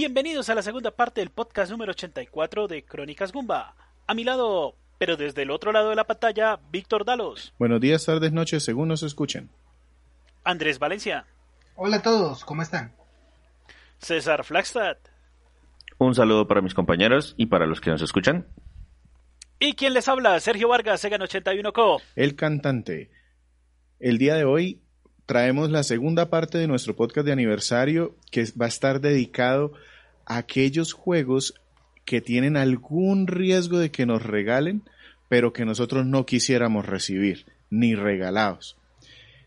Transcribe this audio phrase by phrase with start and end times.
[0.00, 3.74] Bienvenidos a la segunda parte del podcast número 84 de Crónicas Gumba.
[4.06, 7.52] A mi lado, pero desde el otro lado de la pantalla, Víctor Dalos.
[7.58, 9.50] Buenos días, tardes, noches, según nos escuchen.
[10.44, 11.26] Andrés Valencia.
[11.74, 12.92] Hola a todos, ¿cómo están?
[13.98, 14.98] César Flagstad.
[15.98, 18.46] Un saludo para mis compañeros y para los que nos escuchan.
[19.58, 20.38] ¿Y quién les habla?
[20.38, 22.00] Sergio Vargas, Segan 81 Co.
[22.14, 23.10] El cantante.
[23.98, 24.80] El día de hoy
[25.26, 29.87] traemos la segunda parte de nuestro podcast de aniversario que va a estar dedicado a
[30.28, 31.54] aquellos juegos
[32.04, 34.82] que tienen algún riesgo de que nos regalen,
[35.28, 38.76] pero que nosotros no quisiéramos recibir, ni regalados.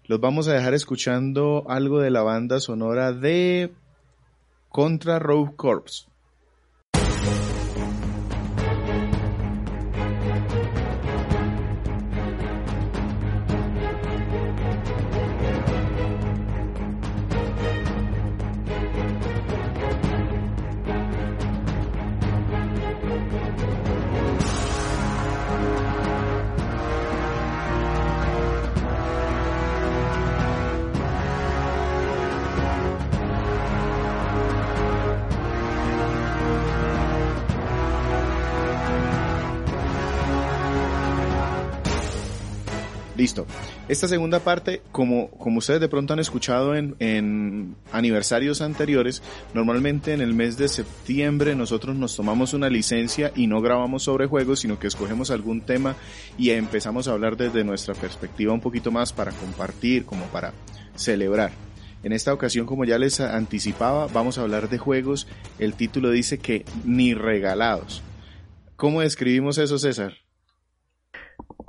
[0.06, 3.72] Los vamos a dejar escuchando algo de la banda sonora de
[4.70, 6.11] Contra Rogue Corps.
[43.22, 43.46] Listo.
[43.88, 49.22] Esta segunda parte, como, como ustedes de pronto han escuchado en, en aniversarios anteriores,
[49.54, 54.26] normalmente en el mes de septiembre nosotros nos tomamos una licencia y no grabamos sobre
[54.26, 55.96] juegos, sino que escogemos algún tema
[56.36, 60.52] y empezamos a hablar desde nuestra perspectiva un poquito más para compartir, como para
[60.96, 61.52] celebrar.
[62.02, 65.28] En esta ocasión, como ya les anticipaba, vamos a hablar de juegos.
[65.60, 68.02] El título dice que ni regalados.
[68.78, 70.21] ¿Cómo describimos eso, César?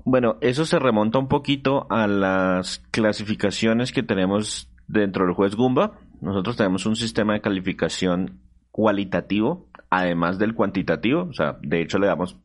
[0.04, 5.98] Bueno, eso se remonta un poquito a las clasificaciones que tenemos dentro del juez Gumba.
[6.20, 8.40] Nosotros tenemos un sistema de calificación
[8.70, 11.22] cualitativo, además del cuantitativo.
[11.22, 12.36] O sea, de hecho le damos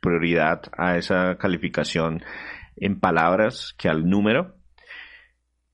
[0.00, 2.22] prioridad a esa calificación
[2.76, 4.56] en palabras que al número.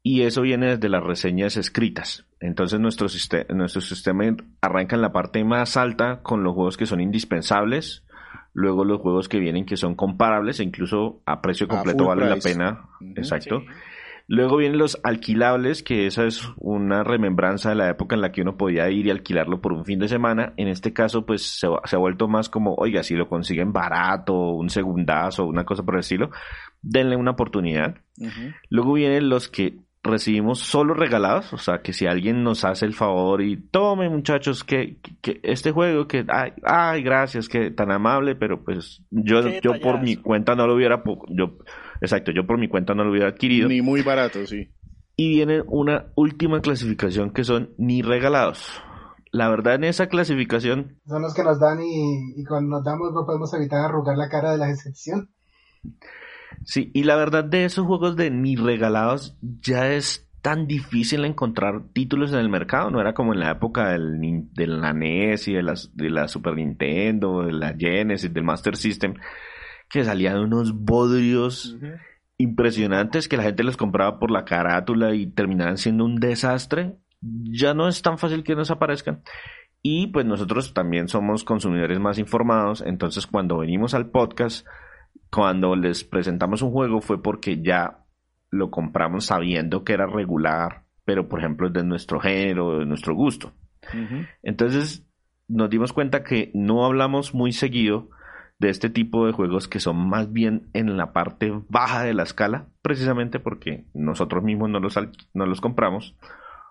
[0.04, 2.26] Y eso viene desde las reseñas escritas.
[2.40, 3.06] Entonces nuestro,
[3.54, 4.24] nuestro sistema
[4.60, 8.04] arranca en la parte más alta con los juegos que son indispensables,
[8.52, 12.36] luego los juegos que vienen que son comparables e incluso a precio completo vale la
[12.36, 12.88] pena.
[13.16, 13.62] Exacto.
[14.28, 18.40] Luego vienen los alquilables, que esa es una remembranza de la época en la que
[18.40, 20.54] uno podía ir y alquilarlo por un fin de semana.
[20.56, 24.70] En este caso, pues se, ha vuelto más como, oiga, si lo consiguen barato, un
[24.70, 26.30] segundazo, una cosa por el estilo,
[26.80, 27.96] denle una oportunidad.
[28.70, 32.94] Luego vienen los que recibimos solo regalados, o sea, que si alguien nos hace el
[32.94, 38.34] favor y tome muchachos que, que este juego que ay, ay, gracias, que tan amable,
[38.34, 41.58] pero pues yo yo por mi cuenta no lo hubiera yo
[42.00, 43.68] exacto, yo por mi cuenta no lo hubiera adquirido.
[43.68, 44.70] Ni muy barato, sí.
[45.16, 48.82] Y viene una última clasificación que son ni regalados.
[49.30, 53.12] La verdad en esa clasificación son los que nos dan y, y cuando nos damos
[53.14, 55.30] no podemos evitar arrugar la cara de la decepción.
[56.64, 61.84] Sí, y la verdad de esos juegos de ni regalados ya es tan difícil encontrar
[61.92, 64.18] títulos en el mercado, no era como en la época del,
[64.52, 68.76] de la NES y de la, de la Super Nintendo, de la Genesis, del Master
[68.76, 69.14] System,
[69.88, 71.76] que salían unos bodrios
[72.38, 76.96] impresionantes que la gente los compraba por la carátula y terminaban siendo un desastre.
[77.20, 79.22] Ya no es tan fácil que nos aparezcan.
[79.80, 84.66] Y pues nosotros también somos consumidores más informados, entonces cuando venimos al podcast
[85.32, 88.04] cuando les presentamos un juego fue porque ya
[88.50, 93.14] lo compramos sabiendo que era regular, pero por ejemplo es de nuestro género, de nuestro
[93.14, 93.52] gusto.
[94.42, 95.06] Entonces
[95.48, 98.10] nos dimos cuenta que no hablamos muy seguido
[98.58, 102.24] de este tipo de juegos que son más bien en la parte baja de la
[102.24, 104.98] escala, precisamente porque nosotros mismos no los,
[105.32, 106.14] no los compramos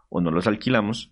[0.10, 1.12] o no los alquilamos.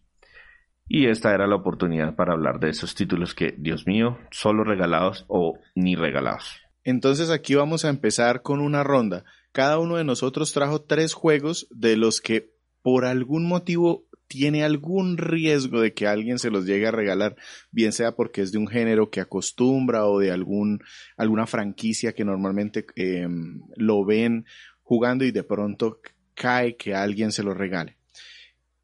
[0.87, 5.25] Y esta era la oportunidad para hablar de esos títulos que, Dios mío, solo regalados
[5.27, 6.68] o ni regalados.
[6.83, 9.25] Entonces aquí vamos a empezar con una ronda.
[9.51, 15.17] Cada uno de nosotros trajo tres juegos de los que por algún motivo tiene algún
[15.17, 17.35] riesgo de que alguien se los llegue a regalar,
[17.71, 20.81] bien sea porque es de un género que acostumbra o de algún,
[21.17, 24.45] alguna franquicia que normalmente em, lo ven
[24.83, 25.99] jugando y de pronto
[26.35, 27.98] cae que alguien se lo regale.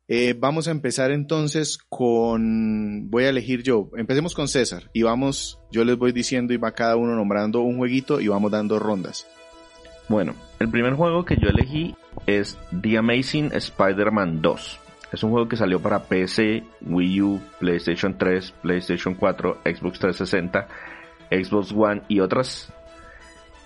[0.07, 5.59] Eh, vamos a empezar entonces con, voy a elegir yo, empecemos con César y vamos,
[5.71, 9.25] yo les voy diciendo y va cada uno nombrando un jueguito y vamos dando rondas.
[10.07, 11.95] Bueno, el primer juego que yo elegí
[12.27, 14.79] es The Amazing Spider-Man 2.
[15.11, 20.67] Es un juego que salió para PC, Wii U, PlayStation 3, PlayStation 4, Xbox 360,
[21.31, 22.71] Xbox One y otras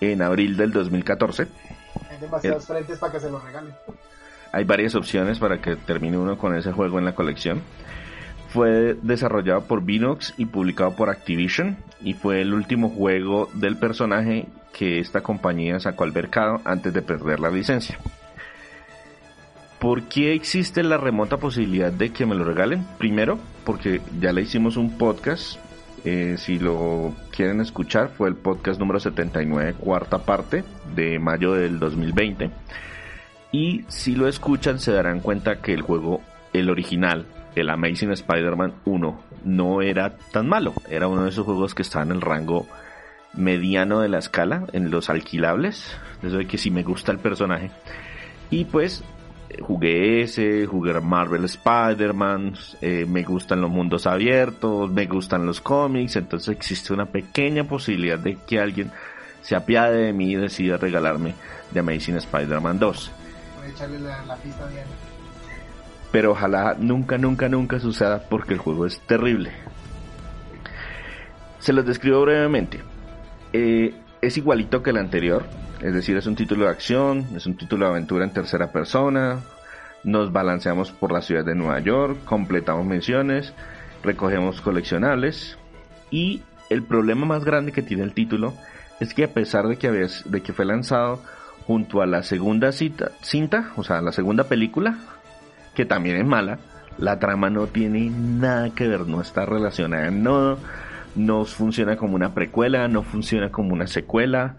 [0.00, 1.48] en abril del 2014.
[2.08, 3.74] Hay demasiados frentes para que se lo regalen.
[4.52, 7.62] Hay varias opciones para que termine uno con ese juego en la colección.
[8.48, 14.46] Fue desarrollado por Vinox y publicado por Activision y fue el último juego del personaje
[14.72, 17.98] que esta compañía sacó al mercado antes de perder la licencia.
[19.78, 22.84] ¿Por qué existe la remota posibilidad de que me lo regalen?
[22.98, 25.58] Primero, porque ya le hicimos un podcast.
[26.04, 30.64] eh, si lo quieren escuchar, fue el podcast número 79, cuarta parte
[30.94, 32.50] de mayo del 2020.
[33.52, 36.20] Y si lo escuchan, se darán cuenta que el juego,
[36.52, 40.72] el original, el Amazing Spider-Man 1, no era tan malo.
[40.88, 42.66] Era uno de esos juegos que está en el rango
[43.34, 45.96] mediano de la escala, en los alquilables.
[46.22, 47.70] Eso de que si me gusta el personaje.
[48.50, 49.02] Y pues
[49.60, 56.16] jugué ese, jugué Marvel Spider-Man, eh, me gustan los mundos abiertos, me gustan los cómics,
[56.16, 58.90] entonces existe una pequeña posibilidad de que alguien
[59.42, 61.34] se apiade de mí y decida regalarme
[61.72, 63.12] The Amazing Spider-Man 2.
[63.62, 64.84] A echarle la, la pista bien.
[66.12, 69.52] Pero ojalá nunca, nunca, nunca suceda porque el juego es terrible.
[71.60, 72.80] Se los describo brevemente.
[73.52, 75.44] Eh, es igualito que el anterior,
[75.80, 79.40] es decir, es un título de acción, es un título de aventura en tercera persona,
[80.04, 83.52] nos balanceamos por la ciudad de Nueva York, completamos misiones,
[84.02, 85.58] recogemos coleccionables
[86.10, 88.54] y el problema más grande que tiene el título
[89.00, 91.22] es que a pesar de que, había, de que fue lanzado
[91.66, 94.96] junto a la segunda cinta, o sea, la segunda película,
[95.74, 96.58] que también es mala,
[96.98, 100.58] la trama no tiene nada que ver, no está relacionada, no,
[101.14, 104.56] no funciona como una precuela, no funciona como una secuela,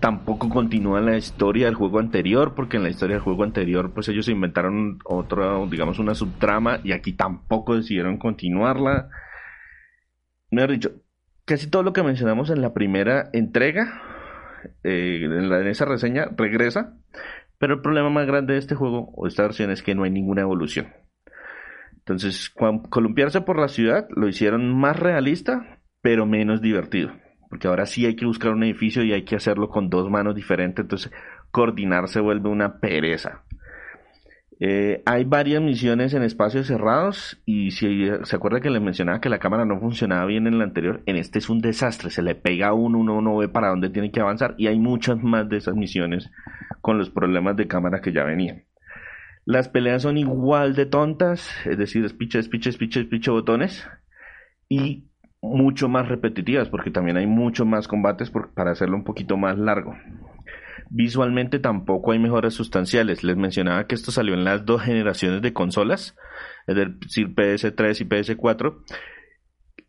[0.00, 4.08] tampoco continúa la historia del juego anterior, porque en la historia del juego anterior, pues
[4.08, 9.08] ellos inventaron otra, digamos, una subtrama, y aquí tampoco decidieron continuarla.
[10.50, 10.90] Mejor dicho,
[11.44, 14.15] casi todo lo que mencionamos en la primera entrega,
[14.84, 16.96] eh, en, esa reseña, regresa,
[17.58, 20.10] pero el problema más grande de este juego o esta versión es que no hay
[20.10, 20.88] ninguna evolución.
[21.98, 22.50] Entonces,
[22.90, 27.10] columpiarse por la ciudad lo hicieron más realista, pero menos divertido.
[27.48, 30.34] Porque ahora sí hay que buscar un edificio y hay que hacerlo con dos manos
[30.34, 30.84] diferentes.
[30.84, 31.12] Entonces,
[31.50, 33.44] coordinar se vuelve una pereza.
[34.58, 39.28] Eh, hay varias misiones en espacios cerrados y si se acuerda que les mencionaba que
[39.28, 42.34] la cámara no funcionaba bien en la anterior, en este es un desastre, se le
[42.34, 45.46] pega a uno, uno no ve para dónde tiene que avanzar y hay muchas más
[45.48, 46.30] de esas misiones
[46.80, 48.64] con los problemas de cámara que ya venían.
[49.44, 52.70] Las peleas son igual de tontas, es decir, es piche, es piche,
[53.00, 53.86] es botones
[54.70, 55.04] y
[55.42, 59.94] mucho más repetitivas porque también hay mucho más combates para hacerlo un poquito más largo.
[60.88, 63.24] Visualmente tampoco hay mejoras sustanciales.
[63.24, 66.16] Les mencionaba que esto salió en las dos generaciones de consolas,
[66.66, 68.76] es decir, PS3 y PS4.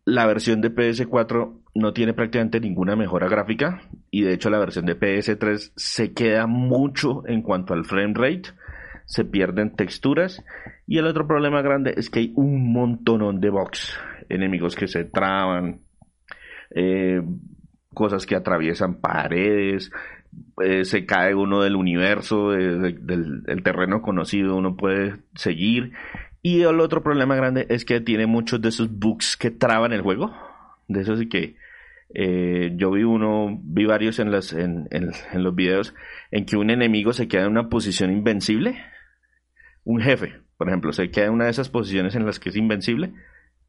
[0.05, 4.85] La versión de PS4 no tiene prácticamente ninguna mejora gráfica y de hecho la versión
[4.85, 8.53] de PS3 se queda mucho en cuanto al frame rate,
[9.05, 10.43] se pierden texturas
[10.87, 13.99] y el otro problema grande es que hay un montón de bugs,
[14.29, 15.81] enemigos que se traban,
[16.73, 17.21] eh,
[17.93, 19.91] cosas que atraviesan paredes,
[20.63, 25.93] eh, se cae uno del universo, de, de, del, terreno conocido, uno puede seguir.
[26.41, 30.01] Y el otro problema grande es que tiene muchos de esos bugs que traban el
[30.01, 30.33] juego.
[30.87, 31.55] De esos que
[32.13, 35.93] eh, yo vi uno, vi varios en, las, en, en, en, los videos
[36.31, 38.77] en que un enemigo se queda en una posición invencible.
[39.83, 42.55] Un jefe, por ejemplo, se queda en una de esas posiciones en las que es
[42.55, 43.13] invencible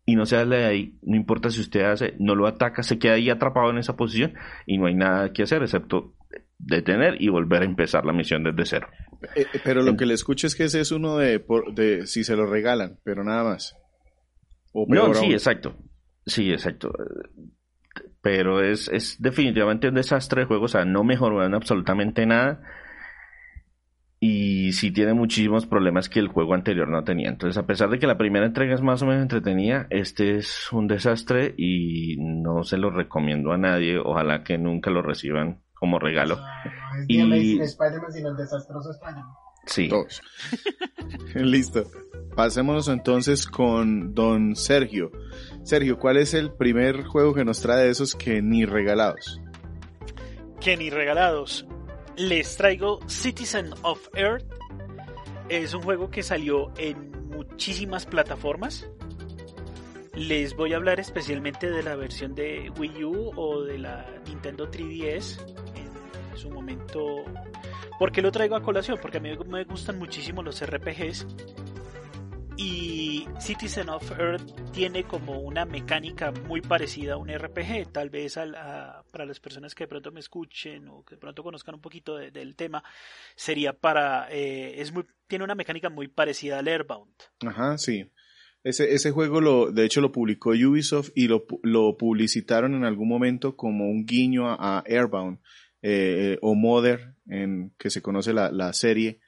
[0.09, 2.99] y no se sale de ahí, no importa si usted hace, no lo ataca, se
[2.99, 4.33] queda ahí atrapado en esa posición
[4.65, 6.15] y no hay nada que hacer excepto
[6.59, 8.89] detener y volver a empezar la misión desde cero.
[9.35, 12.25] Eh, pero lo que le escucho es que ese es uno de, por, de si
[12.25, 13.77] se lo regalan, pero nada más.
[14.73, 15.33] O no, sí, aún.
[15.33, 15.77] exacto.
[16.27, 16.93] Sí, exacto.
[18.21, 22.61] Pero es, es definitivamente un desastre de juego, o sea, no mejoran absolutamente nada.
[24.21, 27.29] Y sí tiene muchísimos problemas que el juego anterior no tenía.
[27.29, 30.73] Entonces, a pesar de que la primera entrega es más o menos entretenida, este es
[30.73, 33.97] un desastre y no se lo recomiendo a nadie.
[33.97, 36.35] Ojalá que nunca lo reciban como regalo.
[36.35, 37.61] O sea, no es y...
[37.61, 39.35] Spider-Man, sino el desastroso Spider-Man.
[39.67, 39.89] Sí.
[39.89, 40.23] Todos.
[41.35, 41.85] Listo.
[42.35, 45.11] Pasémonos entonces con don Sergio.
[45.63, 49.41] Sergio, ¿cuál es el primer juego que nos trae de esos que ni regalados?
[50.61, 51.67] Que ni regalados.
[52.17, 54.47] Les traigo Citizen of Earth.
[55.49, 58.89] Es un juego que salió en muchísimas plataformas.
[60.15, 64.71] Les voy a hablar especialmente de la versión de Wii U o de la Nintendo
[64.71, 65.39] 3DS
[66.39, 67.25] en su momento.
[67.99, 68.99] porque lo traigo a colación?
[69.01, 71.27] Porque a mí me gustan muchísimo los RPGs
[72.57, 74.43] y Citizen of Earth
[74.73, 77.93] tiene como una mecánica muy parecida a un RPG.
[77.93, 81.77] Tal vez para las personas que de pronto me escuchen o que de pronto conozcan
[81.77, 82.83] un poquito del tema,
[83.37, 84.29] sería para.
[84.31, 87.15] Eh, es muy, tiene una mecánica muy parecida al Airbound.
[87.47, 88.11] Ajá, sí.
[88.65, 93.09] Ese, ese juego, lo, de hecho, lo publicó Ubisoft y lo, lo publicitaron en algún
[93.09, 95.39] momento como un guiño a, Airbound
[95.83, 99.21] eh, o Mother, en que se conoce la, la serie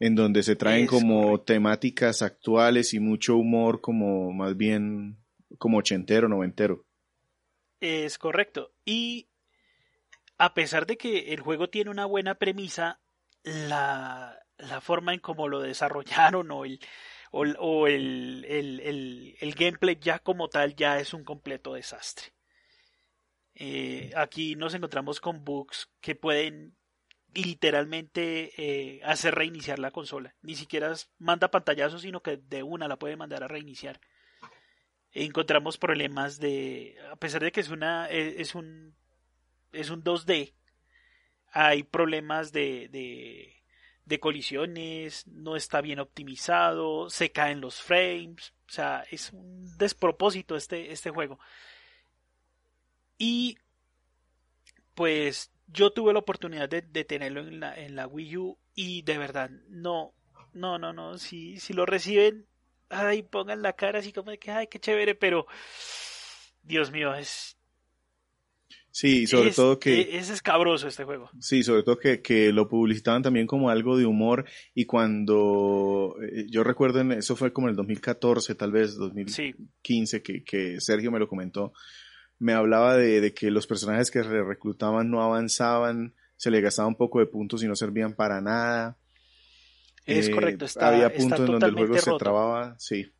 [0.00, 5.18] en donde se traen como temáticas actuales y mucho humor como más bien
[5.58, 6.86] como ochentero, noventero.
[7.80, 8.72] Es correcto.
[8.84, 9.28] Y
[10.38, 12.98] a pesar de que el juego tiene una buena premisa,
[13.42, 16.80] la, la forma en cómo lo desarrollaron o el,
[17.30, 22.32] o, el, el, el, gameplay ya como tal ya es un completo desastre.
[23.62, 26.74] Eh, aquí nos encontramos con bugs que pueden
[27.34, 30.34] literalmente eh, hacer reiniciar la consola.
[30.40, 34.00] Ni siquiera manda pantallazos, sino que de una la puede mandar a reiniciar.
[35.12, 38.96] Encontramos problemas de, a pesar de que es una, e, es un,
[39.72, 40.54] es un 2D,
[41.52, 43.62] hay problemas de, de,
[44.06, 50.56] de colisiones, no está bien optimizado, se caen los frames, o sea, es un despropósito
[50.56, 51.38] este, este juego.
[53.22, 53.58] Y
[54.94, 59.18] pues yo tuve la oportunidad de, tenerlo en la, en la Wii U y de
[59.18, 60.14] verdad, no,
[60.54, 62.46] no, no, no, si, si lo reciben,
[62.88, 65.46] ay, pongan la cara así como de que, ay, qué chévere, pero,
[66.62, 67.58] Dios mío, es...
[68.90, 70.00] Sí, sobre todo que...
[70.00, 71.30] E, es, escabroso este juego.
[71.40, 76.46] Sí, sobre todo que, que, lo publicitaban también como algo de humor y cuando eh,
[76.48, 81.12] yo recuerdo, en, eso fue como en el 2014, tal vez 2015, que, que Sergio
[81.12, 81.74] me lo comentó,
[82.40, 87.20] me hablaba de, que los personajes que reclutaban no avanzaban, se le gastaba un poco
[87.20, 88.96] de puntos y no servían para nada.
[90.06, 93.12] Es eh, correcto, está, había puntos en donde el juego se trababa, sí.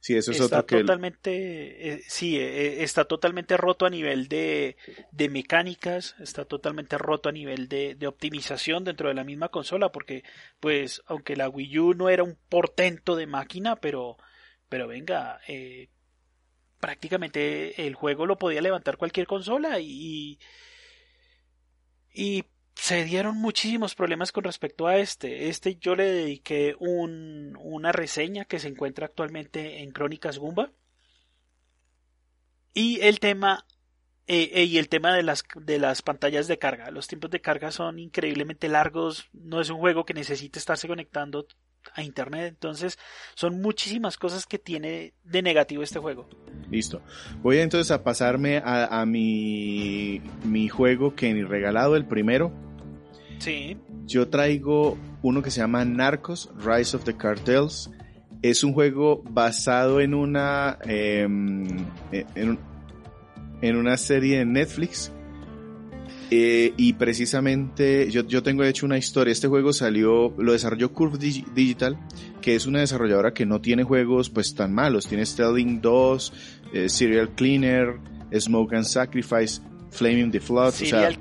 [0.00, 4.76] Sí, eso es está otro totalmente, eh, sí, eh, está totalmente roto a nivel de,
[5.10, 9.90] de mecánicas, está totalmente roto a nivel de, de, optimización dentro de la misma consola,
[9.90, 10.22] porque,
[10.60, 14.16] pues, aunque la Wii U no era un portento de máquina, pero,
[14.68, 15.88] pero venga, eh,
[16.80, 20.38] prácticamente el juego lo podía levantar cualquier consola y,
[22.12, 22.44] y
[22.74, 25.48] se dieron muchísimos problemas con respecto a este.
[25.48, 30.70] Este yo le dediqué un, una reseña que se encuentra actualmente en Crónicas Gumba.
[32.74, 33.66] Y el tema
[34.30, 36.90] eh, eh, y el tema de las, de las pantallas de carga.
[36.90, 39.28] Los tiempos de carga son increíblemente largos.
[39.32, 41.46] No es un juego que necesite estarse conectando
[41.94, 42.48] a internet.
[42.48, 42.98] Entonces,
[43.34, 46.28] son muchísimas cosas que tiene de negativo este juego.
[46.70, 47.02] Listo.
[47.42, 52.52] Voy entonces a pasarme a, mi, mi juego que ni regalado, el primero.
[53.38, 53.76] Sí.
[54.06, 57.90] Yo traigo uno que se llama Narcos, Rise of the Cartels.
[58.42, 61.66] Es un juego basado en una, em,
[62.12, 62.58] en,
[63.60, 65.12] en una serie de Netflix
[66.30, 69.32] eh, y precisamente yo, yo tengo hecho una historia.
[69.32, 71.98] Este juego salió, lo desarrolló Curve Digital,
[72.40, 75.06] que es una desarrolladora que no tiene juegos pues tan malos.
[75.06, 76.32] Tiene Stelling 2,
[76.74, 77.98] eh, Serial Cleaner,
[78.38, 80.72] Smoke and Sacrifice, Flaming the Flood.
[80.72, 81.16] ¿Serial,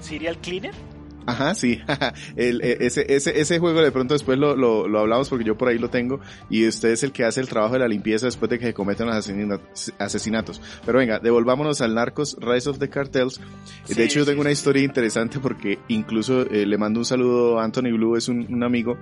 [0.00, 0.87] ¿Serial Cleaner?
[1.28, 1.78] Ajá, sí.
[2.36, 5.58] el, e, ese, ese, ese juego de pronto después lo, lo, lo, hablamos porque yo
[5.58, 8.24] por ahí lo tengo y usted es el que hace el trabajo de la limpieza
[8.24, 10.62] después de que se cometen los asesinatos.
[10.86, 13.42] Pero venga, devolvámonos al Narcos Rise of the Cartels.
[13.86, 17.64] de hecho, yo tengo una historia interesante porque incluso eh, le mando un saludo a
[17.64, 18.96] Anthony Blue, es un, un, amigo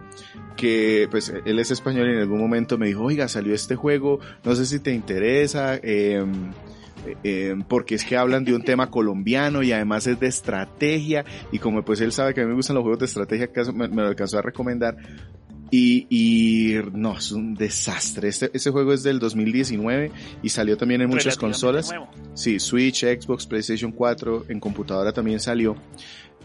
[0.57, 4.19] que pues él es español y en algún momento me dijo, oiga, salió este juego,
[4.43, 5.79] no sé si te interesa.
[5.81, 6.25] Eh,
[7.25, 11.59] eh, porque es que hablan de un tema colombiano y además es de estrategia y
[11.59, 14.03] como pues él sabe que a mí me gustan los juegos de estrategia, me, me
[14.03, 14.97] lo alcanzó a recomendar
[15.71, 18.29] y, y, no, es un desastre.
[18.29, 21.93] Este, ese juego es del 2019 y salió también en muchas consolas.
[22.35, 25.77] Sí, Switch, Xbox, PlayStation 4, en computadora también salió.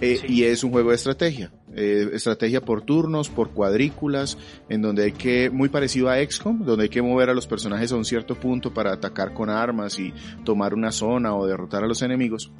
[0.01, 1.51] Eh, y es un juego de estrategia.
[1.75, 6.83] Eh, estrategia por turnos, por cuadrículas, en donde hay que, muy parecido a XCOM, donde
[6.83, 10.11] hay que mover a los personajes a un cierto punto para atacar con armas y
[10.43, 12.51] tomar una zona o derrotar a los enemigos.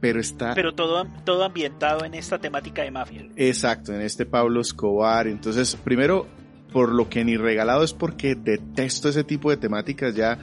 [0.00, 0.54] Pero está.
[0.54, 3.28] Pero todo, todo ambientado en esta temática de mafia.
[3.36, 5.26] Exacto, en este Pablo Escobar.
[5.26, 6.26] Entonces, primero,
[6.72, 10.38] por lo que ni regalado es porque detesto ese tipo de temáticas ya.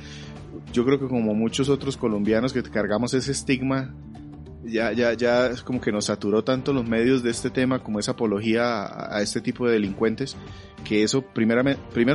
[0.73, 3.95] Yo creo que como muchos otros colombianos que cargamos ese estigma
[4.67, 8.11] ya, ya, ya como que nos saturó tanto los medios de este tema como esa
[8.11, 10.37] apología a, este tipo de delincuentes
[10.83, 11.63] que eso primero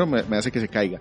[0.07, 1.01] me hace que se caiga.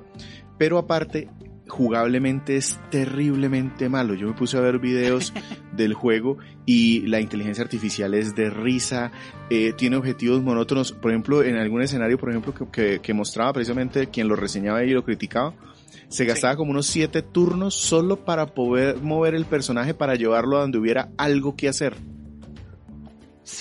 [0.58, 1.30] Pero aparte,
[1.72, 4.14] jugablemente es terriblemente malo.
[4.14, 5.34] Yo me puse a ver videos
[5.76, 9.12] del juego y la inteligencia artificial es de risa,
[9.50, 10.92] eh, tiene objetivos monótonos.
[10.92, 15.04] Por ejemplo, en algún escenario, por ejemplo, que, mostraba precisamente quien lo reseñaba y lo
[15.04, 15.54] criticaba,
[16.08, 20.62] se gastaba como unos siete turnos solo para poder mover el personaje para llevarlo a
[20.62, 21.96] donde hubiera algo que hacer.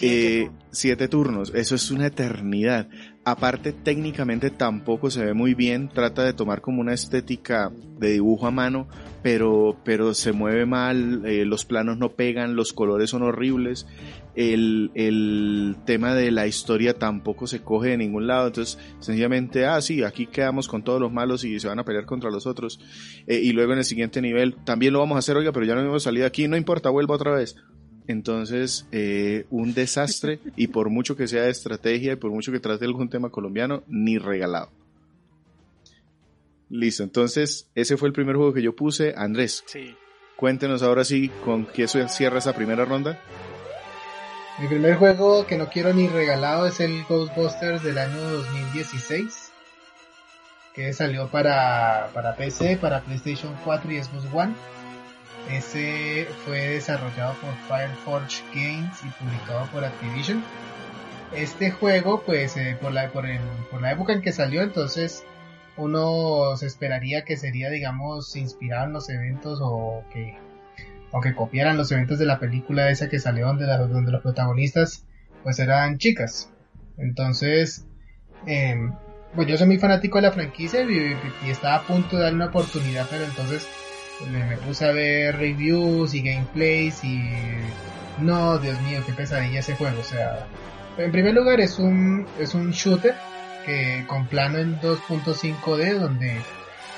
[0.02, 2.88] Eh, siete turnos, eso es una eternidad.
[3.24, 8.46] Aparte, técnicamente tampoco se ve muy bien, trata de tomar como una estética de dibujo
[8.46, 8.88] a mano,
[9.22, 13.86] pero, pero se mueve mal, eh, los planos no pegan, los colores son horribles,
[14.34, 19.80] el, el, tema de la historia tampoco se coge de ningún lado, entonces sencillamente, ah,
[19.80, 22.80] sí, aquí quedamos con todos los malos y se van a pelear contra los otros,
[23.26, 25.74] eh, y luego en el siguiente nivel también lo vamos a hacer, oiga, pero ya
[25.74, 27.56] no hemos salido aquí, no importa, vuelva otra vez.
[28.06, 32.58] Entonces, eh, un desastre y por mucho que sea de estrategia y por mucho que
[32.58, 34.70] trate algún tema colombiano, ni regalado.
[36.70, 39.14] Listo, entonces ese fue el primer juego que yo puse.
[39.16, 39.94] Andrés, sí.
[40.36, 43.20] cuéntenos ahora sí con qué cierra esa primera ronda.
[44.58, 49.52] Mi primer juego que no quiero ni regalado es el Ghostbusters del año 2016,
[50.74, 54.54] que salió para, para PC, para PlayStation 4 y Xbox One
[55.48, 60.44] ese fue desarrollado por Fireforge Games y publicado por Activision.
[61.34, 63.24] Este juego, pues, eh, por, la, por,
[63.70, 65.24] por la época en que salió, entonces
[65.76, 70.36] uno se esperaría que sería, digamos, inspirado en los eventos o que,
[71.12, 75.04] o que copiaran los eventos de la película esa que salió donde, donde los protagonistas,
[75.42, 76.50] pues, eran chicas.
[76.98, 77.86] Entonces,
[78.46, 78.92] em,
[79.34, 82.34] pues yo soy muy fanático de la franquicia y, y, estaba a punto de dar
[82.34, 83.66] una oportunidad, pero entonces
[84.28, 87.20] me, puse a ver reviews y gameplays y
[88.18, 90.00] no, Dios mío, qué pesadilla ese juego.
[90.00, 90.46] O sea,
[90.98, 93.14] en primer lugar es un, es un shooter
[93.64, 96.36] que con plano en 2.5D donde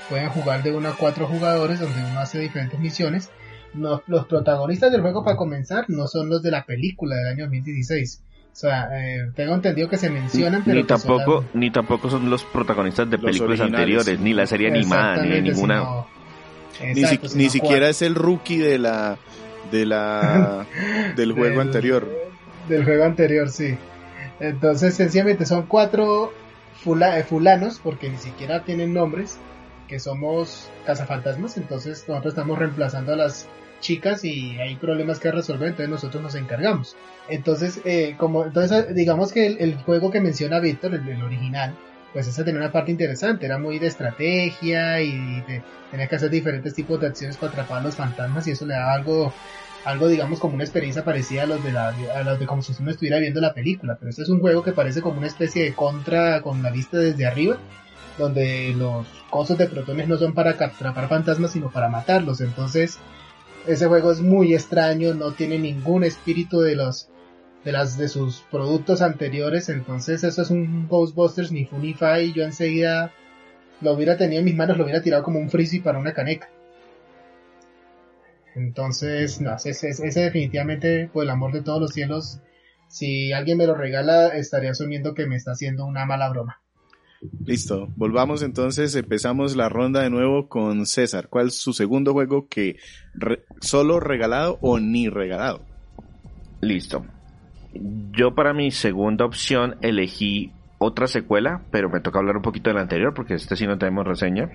[0.09, 3.31] pueden jugar de 1 a 4 jugadores, donde uno hace diferentes misiones.
[3.75, 8.23] Los protagonistas del juego para comenzar no son los de la película del año 2016.
[8.52, 12.45] O sea, eh, tengo entendido que se mencionan, pero ni tampoco, ni tampoco son los
[12.45, 16.04] protagonistas de películas anteriores, ni la serie animada, ni ninguna
[17.35, 19.19] ni, siquiera es el rookie de la
[19.71, 20.67] de la
[21.17, 22.08] del juego anterior.
[22.69, 23.76] Del juego anterior, sí.
[24.41, 26.32] Entonces, sencillamente son cuatro
[26.85, 29.39] eh, fulanos, porque ni siquiera tienen nombres,
[29.89, 31.56] que somos cazafantasmas.
[31.56, 33.47] Entonces, nosotros estamos reemplazando a las
[33.82, 36.97] chicas y hay problemas que resolver, entonces nosotros nos encargamos.
[37.28, 41.75] Entonces, eh, como entonces digamos que el, juego que menciona Víctor, el original,
[42.12, 45.42] pues esa tenía una parte interesante, era muy de estrategia y
[45.90, 48.75] tenía que hacer diferentes tipos de acciones para atrapar a los fantasmas y eso le
[48.75, 49.32] daba algo,
[49.84, 52.75] algo digamos como una experiencia parecida a los de la, a los de como si
[52.80, 55.64] uno estuviera viendo la película, pero este es un juego que parece como una especie
[55.64, 57.56] de contra con la vista desde arriba,
[58.18, 62.99] donde los cosos de protones no son para atrapar fantasmas sino para matarlos, entonces
[63.66, 67.08] ese juego es muy extraño, no tiene ningún espíritu de los
[67.64, 73.12] de sus productos anteriores, entonces eso es un Ghostbusters ni Funify, yo enseguida
[73.80, 76.48] lo hubiera tenido en mis manos, lo hubiera tirado como un frisbee para una caneca.
[78.54, 82.40] Entonces, no, ese, ese, definitivamente, por el amor de todos los cielos,
[82.88, 86.60] si alguien me lo regala, estaría asumiendo que me está haciendo una mala broma.
[87.45, 91.28] Listo, volvamos entonces, empezamos la ronda de nuevo con César.
[91.28, 92.78] ¿Cuál es su segundo juego que
[93.61, 95.63] solo regalado o ni regalado?
[96.61, 97.04] Listo.
[98.13, 102.75] Yo para mi segunda opción elegí otra secuela, pero me toca hablar un poquito de
[102.75, 104.50] la anterior porque este sí no tenemos reseña.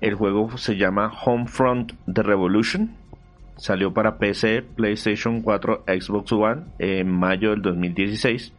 [0.00, 2.94] El juego se llama Homefront The Revolution.
[3.56, 8.52] Salió para PC, PlayStation 4, Xbox One en mayo del 2016.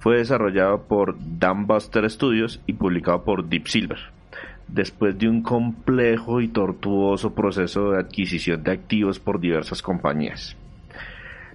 [0.00, 3.98] Fue desarrollado por Buster Studios y publicado por Deep Silver.
[4.68, 10.56] Después de un complejo y tortuoso proceso de adquisición de activos por diversas compañías.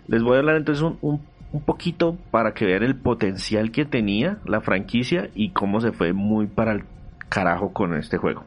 [0.07, 1.21] Les voy a hablar entonces un
[1.53, 6.11] un poquito para que vean el potencial que tenía la franquicia y cómo se fue
[6.11, 6.83] muy para el
[7.29, 8.43] carajo con este juego.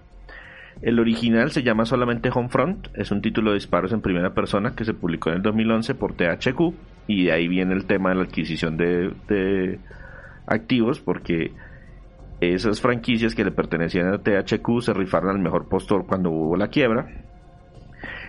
[0.82, 4.84] El original se llama solamente Homefront, es un título de disparos en primera persona que
[4.84, 6.74] se publicó en el 2011 por THQ
[7.06, 9.78] y de ahí viene el tema de la adquisición de, de
[10.46, 11.52] activos porque
[12.40, 16.68] esas franquicias que le pertenecían a THQ se rifaron al mejor postor cuando hubo la
[16.68, 17.06] quiebra.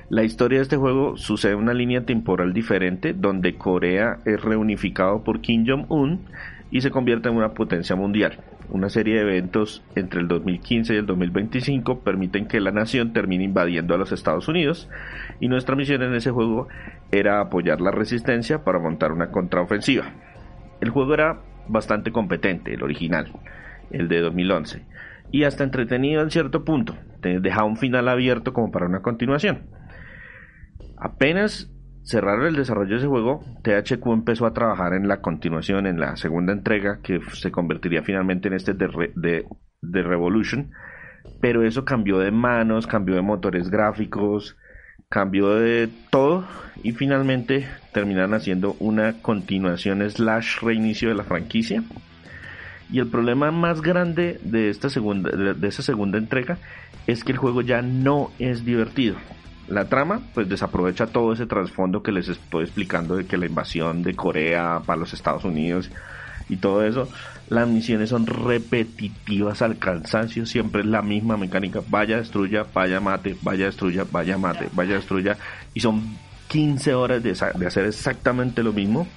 [0.09, 5.21] La historia de este juego sucede en una línea temporal diferente donde Corea es reunificado
[5.21, 6.21] por Kim Jong-un
[6.71, 8.39] y se convierte en una potencia mundial.
[8.69, 13.45] Una serie de eventos entre el 2015 y el 2025 permiten que la nación termine
[13.45, 14.89] invadiendo a los Estados Unidos
[15.39, 16.67] y nuestra misión en ese juego
[17.11, 20.11] era apoyar la resistencia para montar una contraofensiva.
[20.81, 23.31] El juego era bastante competente, el original,
[23.91, 24.85] el de 2011.
[25.31, 26.95] Y hasta entretenido en cierto punto.
[27.21, 29.63] Te deja un final abierto como para una continuación.
[30.97, 31.71] Apenas
[32.07, 36.15] cerraron el desarrollo de ese juego, THQ empezó a trabajar en la continuación, en la
[36.15, 39.45] segunda entrega, que se convertiría finalmente en este de,
[39.81, 40.71] Revolution.
[41.41, 44.55] Pero eso cambió de manos, cambió de motores gráficos,
[45.09, 46.45] cambió de todo
[46.81, 51.83] y finalmente terminaron haciendo una continuación slash reinicio de la franquicia.
[52.89, 56.57] Y el problema más grande de esta segunda, de esta segunda entrega
[57.05, 59.17] es que el juego ya no es divertido.
[59.67, 64.01] La trama pues desaprovecha todo ese trasfondo que les estoy explicando de que la invasión
[64.01, 65.91] de Corea para los Estados Unidos
[66.49, 67.09] y todo eso.
[67.49, 71.81] Las misiones son repetitivas al cansancio, siempre es la misma mecánica.
[71.87, 75.37] Vaya, destruya, vaya, mate, vaya, destruya, vaya, mate, vaya, destruya.
[75.73, 79.07] Y son 15 horas de, hacer exactamente lo mismo.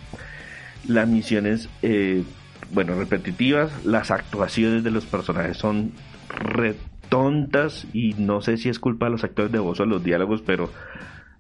[0.86, 2.24] Las misiones, eh,
[2.72, 3.84] bueno, repetitivas.
[3.84, 5.92] Las actuaciones de los personajes son
[7.11, 10.03] tontas y no sé si es culpa de los actores de voz o de los
[10.03, 10.70] diálogos, pero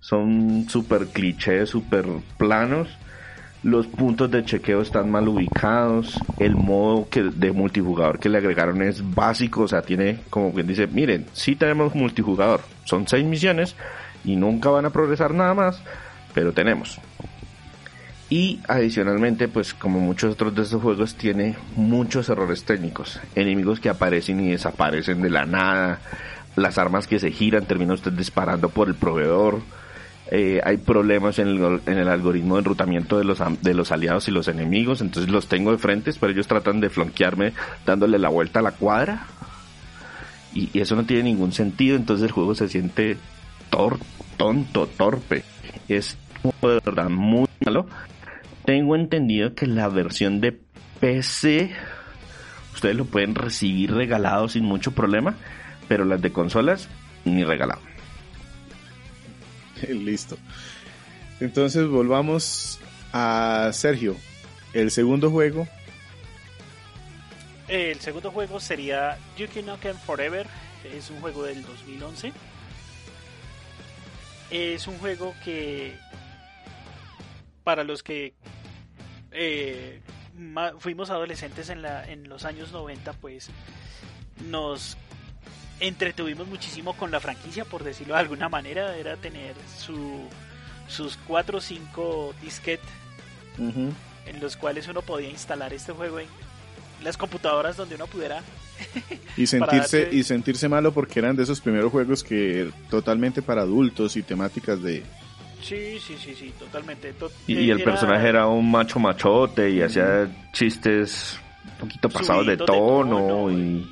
[0.00, 2.04] son súper clichés, súper
[2.36, 2.88] planos.
[3.62, 6.18] Los puntos de chequeo están mal ubicados.
[6.38, 9.62] El modo que, de multijugador que le agregaron es básico.
[9.62, 12.62] O sea, tiene como quien dice, miren, si tenemos multijugador.
[12.84, 13.76] Son seis misiones
[14.24, 15.82] y nunca van a progresar nada más,
[16.34, 16.98] pero tenemos.
[18.30, 23.18] Y adicionalmente, pues como muchos otros de estos juegos, tiene muchos errores técnicos.
[23.34, 25.98] Enemigos que aparecen y desaparecen de la nada.
[26.54, 29.60] Las armas que se giran, termina usted disparando por el proveedor.
[30.30, 34.28] Eh, hay problemas en el, en el, algoritmo de enrutamiento de los, de los aliados
[34.28, 35.00] y los enemigos.
[35.00, 37.52] Entonces los tengo de frente, pero ellos tratan de flanquearme
[37.84, 39.26] dándole la vuelta a la cuadra.
[40.54, 41.96] Y, eso no tiene ningún sentido.
[41.96, 43.16] Entonces el juego se siente
[43.70, 43.98] tor
[44.36, 45.42] tonto, torpe.
[45.88, 47.86] Es de verdad muy malo
[48.70, 50.56] tengo entendido que la versión de
[51.00, 51.72] PC
[52.72, 55.34] ustedes lo pueden recibir regalado sin mucho problema,
[55.88, 56.88] pero las de consolas
[57.24, 57.80] ni regalado.
[59.88, 60.38] Listo.
[61.40, 62.78] Entonces volvamos
[63.12, 64.14] a Sergio.
[64.72, 65.66] El segundo juego.
[67.66, 70.46] El segundo juego sería Duke Nukem Forever.
[70.84, 72.32] Es un juego del 2011.
[74.52, 75.98] Es un juego que
[77.64, 78.34] para los que
[79.32, 80.00] eh,
[80.78, 83.50] fuimos adolescentes en, la, en los años 90, pues
[84.48, 84.96] nos
[85.80, 90.28] entretuvimos muchísimo con la franquicia, por decirlo de alguna manera, era tener su,
[90.88, 92.88] sus 4 o 5 disquetes
[93.58, 96.26] en los cuales uno podía instalar este juego en
[97.02, 98.42] las computadoras donde uno pudiera.
[99.36, 104.16] Y sentirse y sentirse malo porque eran de esos primeros juegos que totalmente para adultos
[104.16, 105.02] y temáticas de
[105.62, 107.14] Sí, sí, sí, sí, totalmente.
[107.46, 113.50] y, el personaje era un macho machote y hacía chistes un poquito pasados de tono,
[113.50, 113.86] y...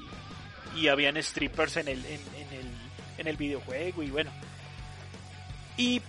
[0.77, 2.21] y habían strippers en el, en,
[2.53, 2.67] el,
[3.19, 4.31] en el videojuego y bueno.
[5.77, 6.01] Y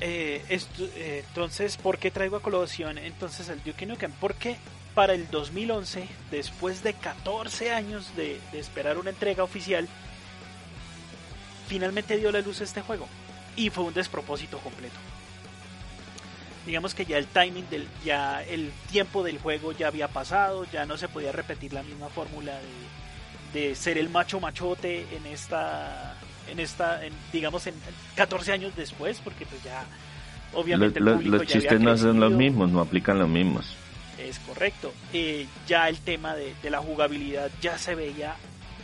[0.00, 4.12] eh, esto, eh, entonces, ¿por qué traigo a colación entonces el Duke Nukem?
[4.20, 4.56] Porque
[4.94, 9.88] para el 2011, después de 14 años de, de esperar una entrega oficial,
[11.68, 13.08] finalmente dio la luz a este juego
[13.56, 14.96] y fue un despropósito completo.
[16.66, 20.86] Digamos que ya el timing del, ya el tiempo del juego ya había pasado, ya
[20.86, 22.58] no se podía repetir la misma fórmula
[23.52, 26.16] de, ser el macho machote en esta,
[26.50, 27.00] en esta,
[27.32, 27.74] digamos en
[28.16, 29.84] 14 años después, porque pues ya
[30.54, 33.76] obviamente los chistes no son los mismos, no aplican los mismos.
[34.18, 34.92] Es correcto.
[35.12, 38.36] Eh, ya el tema de, de la jugabilidad ya se veía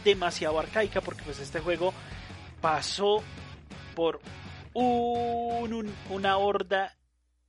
[0.04, 1.94] demasiado arcaica porque pues este juego
[2.60, 3.22] pasó
[3.94, 4.20] por
[4.72, 6.96] un, una horda,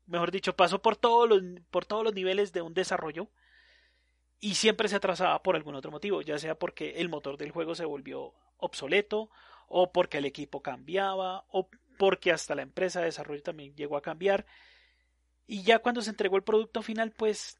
[0.07, 3.29] mejor dicho, pasó por todos, los, por todos los niveles de un desarrollo
[4.39, 7.75] y siempre se atrasaba por algún otro motivo, ya sea porque el motor del juego
[7.75, 9.29] se volvió obsoleto
[9.67, 14.01] o porque el equipo cambiaba o porque hasta la empresa de desarrollo también llegó a
[14.01, 14.45] cambiar.
[15.45, 17.59] Y ya cuando se entregó el producto final, pues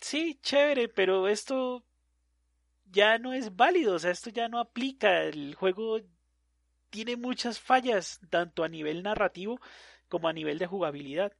[0.00, 1.84] sí, chévere, pero esto
[2.86, 6.00] ya no es válido, o sea, esto ya no aplica, el juego
[6.94, 9.60] tiene muchas fallas, tanto a nivel narrativo
[10.08, 11.32] como a nivel de jugabilidad.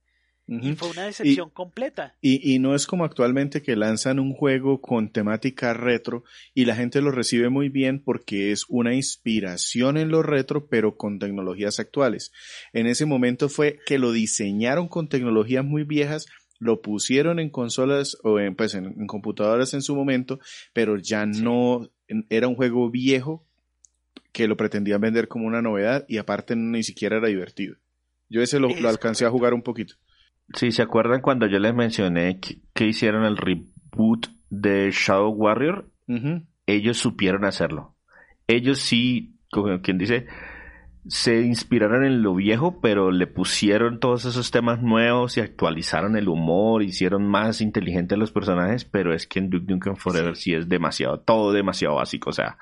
[0.48, 2.16] Y fue una decepción completa.
[2.20, 7.00] Y, no es como actualmente que lanzan un juego con temática retro y la gente
[7.00, 12.32] lo recibe muy bien porque es una inspiración en lo retro, pero con tecnologías actuales.
[12.72, 16.26] En ese momento fue que lo diseñaron con tecnologías muy viejas,
[16.58, 20.40] lo pusieron en consolas o en, pues en, computadoras en su momento,
[20.72, 21.88] pero ya no
[22.28, 23.46] era un juego viejo
[24.34, 27.76] que lo pretendían vender como una novedad y aparte ni siquiera era divertido.
[28.28, 29.94] Yo ese lo, alcancé a jugar un poquito.
[30.54, 35.88] Sí, ¿se acuerdan cuando yo les mencioné que, hicieron el reboot de Shadow Warrior?
[36.66, 37.96] ellos supieron hacerlo.
[38.46, 40.26] Ellos sí, como quien dice,
[41.06, 46.28] se inspiraron en lo viejo, pero le pusieron todos esos temas nuevos y actualizaron el
[46.28, 50.68] humor, hicieron más inteligentes los personajes, pero es que en Duke Nukem Forever sí, es
[50.68, 52.58] demasiado, todo demasiado básico, o sea,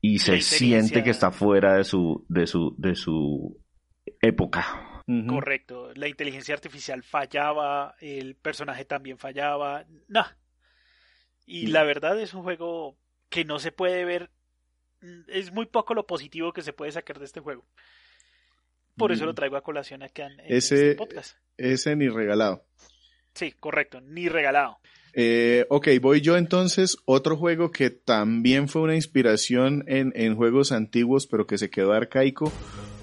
[0.00, 3.60] y se siente que está fuera de su, de su, de su
[4.20, 5.02] época.
[5.28, 10.24] Correcto, la inteligencia artificial fallaba, el personaje también fallaba, no.
[11.46, 14.30] Y la verdad es un juego que no se puede ver,
[15.02, 17.64] mm, es muy poco lo positivo que se puede sacar de este juego.
[18.96, 19.36] Por eso lo mm.
[19.36, 21.36] traigo a colación acá en, ese, este podcast.
[21.56, 22.66] Ese ni regalado.
[23.34, 24.80] Sí, correcto, ni regalado.
[25.18, 26.98] Eh, ok, voy yo entonces.
[27.06, 31.94] Otro juego que también fue una inspiración en, en juegos antiguos, pero que se quedó
[31.94, 32.52] arcaico,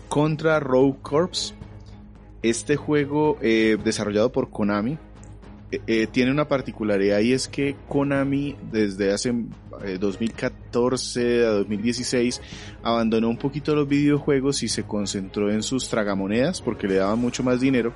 [0.08, 1.56] contra Rogue Corps.
[2.44, 5.00] Este juego eh, desarrollado por Konami
[5.72, 9.34] eh, eh, tiene una particularidad y es que Konami desde hace
[10.00, 12.42] 2014 a 2016
[12.84, 17.42] abandonó un poquito los videojuegos y se concentró en sus tragamonedas porque le daba mucho
[17.42, 17.92] más dinero.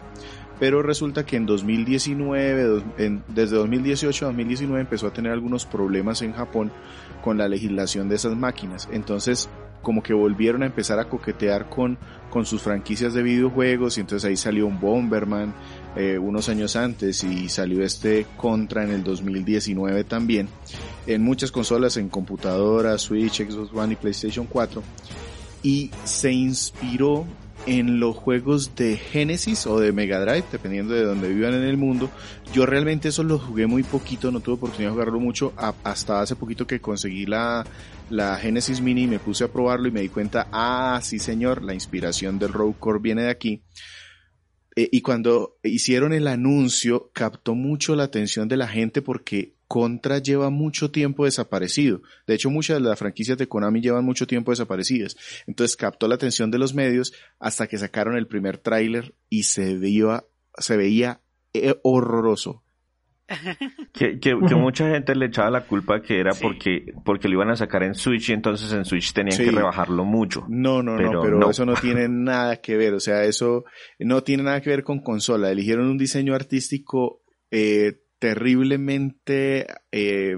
[0.60, 2.84] Pero resulta que en 2019,
[3.28, 6.72] desde 2018 a 2019 empezó a tener algunos problemas en Japón
[7.24, 8.90] con la legislación de esas máquinas.
[8.92, 9.50] Entonces
[9.82, 11.98] como que volvieron a empezar a coquetear con,
[12.30, 15.54] con sus franquicias de videojuegos y entonces ahí salió un Bomberman
[15.96, 20.50] eh, unos años antes y salió este Contra en el 2019 también
[21.06, 24.84] en muchas consolas, en computadoras, Switch, Xbox One y PlayStation 4
[25.64, 27.26] y se inspiró
[27.68, 31.78] en los juegos de Genesis o de Mega Drive, dependiendo de donde vivan en el
[31.78, 32.10] mundo.
[32.54, 35.54] Yo realmente eso los jugué muy poquito, no tuve oportunidad de jugarlo mucho,
[35.84, 37.66] hasta hace poquito que conseguí la,
[38.10, 41.62] la Genesis Mini y me puse a probarlo y me di cuenta, ah, sí señor,
[41.62, 43.62] la inspiración del Rogue Core viene de aquí.
[44.78, 50.20] Eh, y cuando hicieron el anuncio, captó mucho la atención de la gente porque Contra
[50.20, 52.02] lleva mucho tiempo desaparecido.
[52.26, 55.18] De hecho, muchas de las franquicias de Konami llevan mucho tiempo desaparecidas.
[55.46, 59.78] Entonces captó la atención de los medios hasta que sacaron el primer tráiler y se
[59.78, 60.24] veía,
[60.58, 61.22] se veía
[61.54, 62.64] eh, horroroso.
[63.94, 67.56] Que, que, mucha gente le echaba la culpa que era porque, porque lo iban a
[67.56, 70.46] sacar en Switch y entonces en Switch tenían que rebajarlo mucho.
[70.48, 73.66] No, no, no, pero eso no tiene nada que ver, o sea, eso
[73.98, 75.50] no tiene nada que ver con consola.
[75.50, 80.38] Eligieron un diseño artístico eh, terriblemente eh,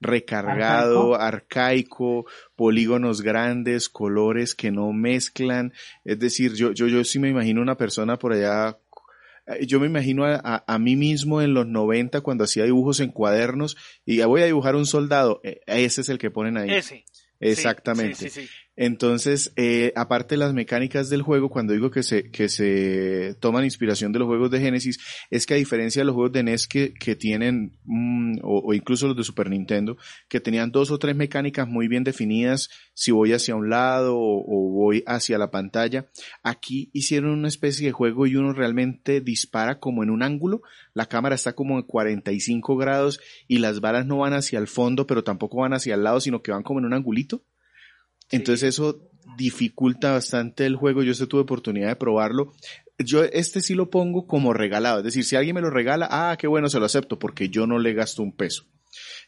[0.00, 2.26] recargado, ¿Arcaico?
[2.56, 5.72] polígonos grandes, colores que no mezclan.
[6.04, 8.78] Es decir, yo, yo, yo sí me imagino una persona por allá
[9.46, 13.10] eh, yo me imagino a, a, mí mismo en los 90 cuando hacía dibujos en
[13.10, 16.70] cuadernos y ya voy a dibujar un soldado, eh, ese es el que ponen ahí.
[16.70, 17.04] Ese.
[17.40, 18.30] Exactamente.
[18.80, 23.64] Entonces, eh, aparte de las mecánicas del juego, cuando digo que se, que se toman
[23.64, 26.68] inspiración de los juegos de Genesis, es que a diferencia de los juegos de NES
[26.68, 29.96] que, que tienen, mm, o, incluso los de Super Nintendo,
[30.28, 34.44] que tenían dos o tres mecánicas muy bien definidas, si voy hacia un lado o,
[34.46, 36.06] o voy hacia la pantalla,
[36.44, 40.62] aquí hicieron una especie de juego y uno realmente dispara como en un ángulo,
[40.94, 45.04] la cámara está como en 45 grados y las balas no van hacia el fondo,
[45.08, 47.42] pero tampoco van hacia el lado, sino que van como en un angulito.
[48.30, 49.00] Entonces eso
[49.36, 51.02] dificulta bastante el juego.
[51.02, 52.52] Yo se tuve oportunidad de probarlo.
[52.98, 54.98] Yo este sí lo pongo como regalado.
[54.98, 57.66] Es decir, si alguien me lo regala, ah, qué bueno, se lo acepto porque yo
[57.66, 58.64] no le gasto un peso.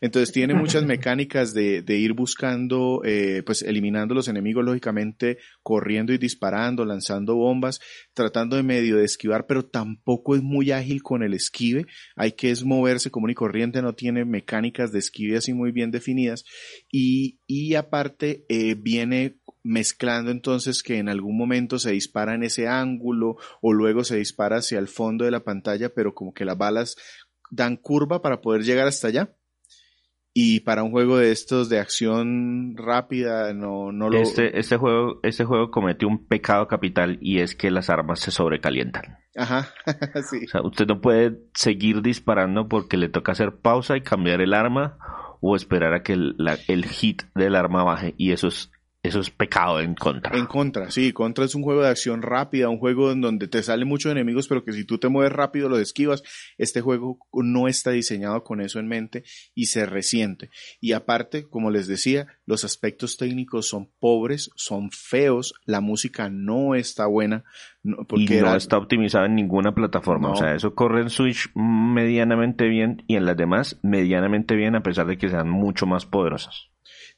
[0.01, 6.13] Entonces tiene muchas mecánicas de, de ir buscando, eh, pues eliminando los enemigos, lógicamente, corriendo
[6.13, 7.81] y disparando, lanzando bombas,
[8.15, 11.87] tratando de medio de esquivar, pero tampoco es muy ágil con el esquive.
[12.17, 15.91] Hay que es moverse común y corriente, no tiene mecánicas de esquive así muy bien
[15.91, 16.45] definidas.
[16.91, 22.67] Y, y aparte, eh, viene mezclando entonces que en algún momento se dispara en ese
[22.67, 26.57] ángulo o luego se dispara hacia el fondo de la pantalla, pero como que las
[26.57, 26.97] balas
[27.51, 29.37] dan curva para poder llegar hasta allá.
[30.33, 34.19] Y para un juego de estos de acción rápida, no, no lo...
[34.19, 38.31] Este, este, juego, este juego cometió un pecado capital y es que las armas se
[38.31, 39.19] sobrecalientan.
[39.37, 39.69] Ajá,
[40.31, 40.45] sí.
[40.45, 44.55] O sea, usted no puede seguir disparando porque le toca hacer pausa y cambiar el
[44.55, 44.99] arma
[45.41, 46.37] o esperar a que el,
[46.69, 48.70] el hit del arma baje y eso es
[49.03, 50.37] eso es pecado en contra.
[50.37, 51.13] En contra, sí.
[51.15, 54.47] Contra es un juego de acción rápida, un juego en donde te salen muchos enemigos,
[54.47, 56.23] pero que si tú te mueves rápido los esquivas.
[56.59, 60.51] Este juego no está diseñado con eso en mente y se resiente.
[60.83, 66.75] Y aparte, como les decía, los aspectos técnicos son pobres, son feos, la música no
[66.75, 67.45] está buena.
[68.07, 70.31] porque y no está optimizada en ninguna plataforma.
[70.31, 74.83] O sea, eso corre en Switch medianamente bien y en las demás medianamente bien, a
[74.83, 76.70] pesar de que sean mucho más poderosas.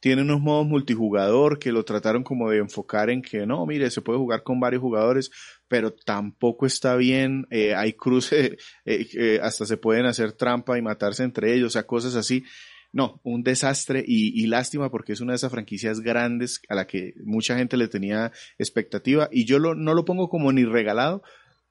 [0.03, 4.03] Tiene unos modos multijugador que lo trataron como de enfocar en que no, mire, se
[4.03, 5.31] puede jugar con varios jugadores,
[5.69, 7.47] pero tampoco está bien.
[7.51, 11.87] Eh, hay cruces, eh, hasta se pueden hacer trampa y matarse entre ellos, o sea,
[11.87, 12.43] cosas así.
[12.91, 17.15] No, un desastre y, lástima porque es una de esas franquicias grandes a la que
[17.25, 21.23] mucha gente le tenía expectativa y yo no lo pongo como ni regalado,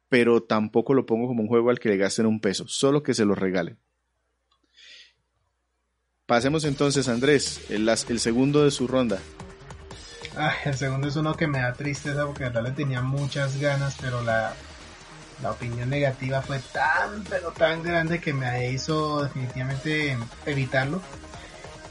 [0.08, 3.14] pero tampoco lo pongo como un juego al que le gasten un peso, solo que
[3.14, 3.78] se lo regalen.
[6.32, 9.20] Pasemos entonces, Andrés, el, segundo de su ronda.
[10.64, 13.98] El segundo es uno que me da tristeza porque de verdad le tenía muchas ganas,
[14.00, 14.54] pero la,
[15.44, 21.02] la opinión negativa fue tan, pero tan grande que me hizo definitivamente evitarlo.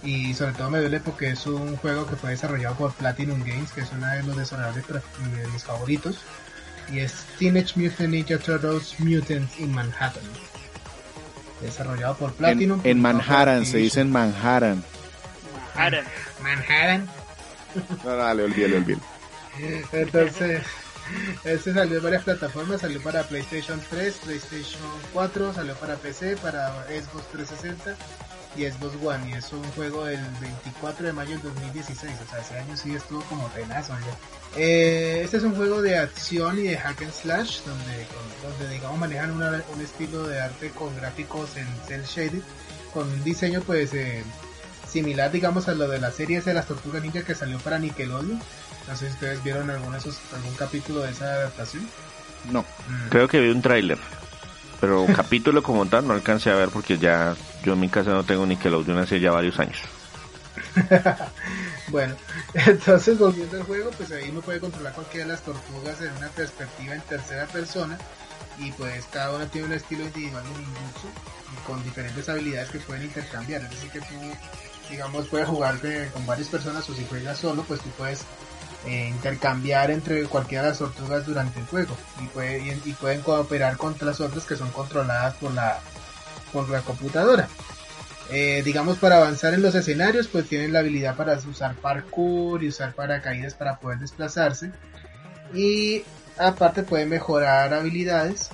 [0.02, 3.70] Y sobre todo me duele porque es un juego que fue desarrollado por Platinum Games,
[3.72, 6.16] que es uno de los desarrolladores de mis favoritos.
[6.90, 10.24] Y es Teenage Mutant Ninja Turtles Mutants in Manhattan.
[11.60, 12.80] Desarrollado por Platinum.
[12.84, 14.82] En, Manhattan, se dice en Manhattan.
[15.74, 16.04] Manhattan.
[16.42, 17.08] Manhattan.
[18.04, 19.04] No, dale, olvídalo, olvídalo.
[19.92, 20.62] Entonces,
[21.44, 26.84] este salió en varias plataformas, salió para PlayStation 3, PlayStation 4, salió para PC, para
[26.86, 27.96] Xbox 360
[28.56, 29.30] y Xbox One.
[29.30, 32.94] Y es un juego del 24 de mayo del 2016, o sea, ese año sí
[32.94, 33.94] estuvo como tenazo.
[34.56, 38.06] Eh, este es un juego de acción y de hack and slash, donde,
[38.42, 42.42] donde digamos manejan un estilo de arte con gráficos en cel shaded,
[42.92, 44.24] con un diseño pues eh,
[44.88, 48.40] similar digamos a lo de la serie de las Tortugas Ninja que salió para Nickelodeon
[48.90, 51.86] no sé si ustedes vieron algún, esos, algún capítulo de esa adaptación.
[52.50, 52.62] No.
[52.62, 53.08] Mm.
[53.10, 53.98] Creo que vi un tráiler.
[54.80, 58.24] Pero capítulo como tal no alcancé a ver porque ya yo en mi casa no
[58.24, 59.78] tengo ni que Nickelodeon hace ya varios años.
[61.88, 62.14] bueno,
[62.54, 66.28] entonces volviendo al juego, pues ahí uno puede controlar cualquiera de las tortugas en una
[66.28, 67.98] perspectiva en tercera persona
[68.58, 73.04] y pues cada una tiene un estilo individual muy y con diferentes habilidades que pueden
[73.04, 73.62] intercambiar.
[73.62, 74.14] Es decir que tú,
[74.88, 75.78] digamos, puedes jugar
[76.12, 78.24] con varias personas o si juegas solo, pues tú puedes
[78.86, 81.94] eh, intercambiar entre cualquiera de las tortugas durante el juego.
[82.22, 85.78] Y, pueden cooperar contra las otras que son controladas por la,
[86.52, 87.48] por la computadora.
[88.32, 92.68] Eh, digamos para avanzar en los escenarios pues tienen la habilidad para usar parkour y
[92.68, 94.70] usar paracaídas para poder desplazarse.
[95.52, 96.04] Y
[96.38, 98.50] aparte pueden mejorar habilidades.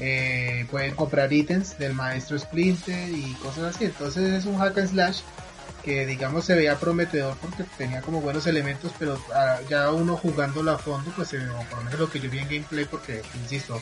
[0.00, 3.84] Eh, pueden comprar ítems del maestro Splinter y cosas así.
[3.84, 5.20] Entonces es un hack and slash
[5.84, 10.70] que digamos se veía prometedor porque tenía como buenos elementos, pero ah, ya uno jugándolo
[10.70, 13.80] a fondo, pues se por lo menos lo que yo vi en gameplay, porque insisto,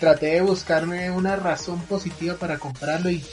[0.00, 3.24] traté de buscarme una razón positiva para comprarlo y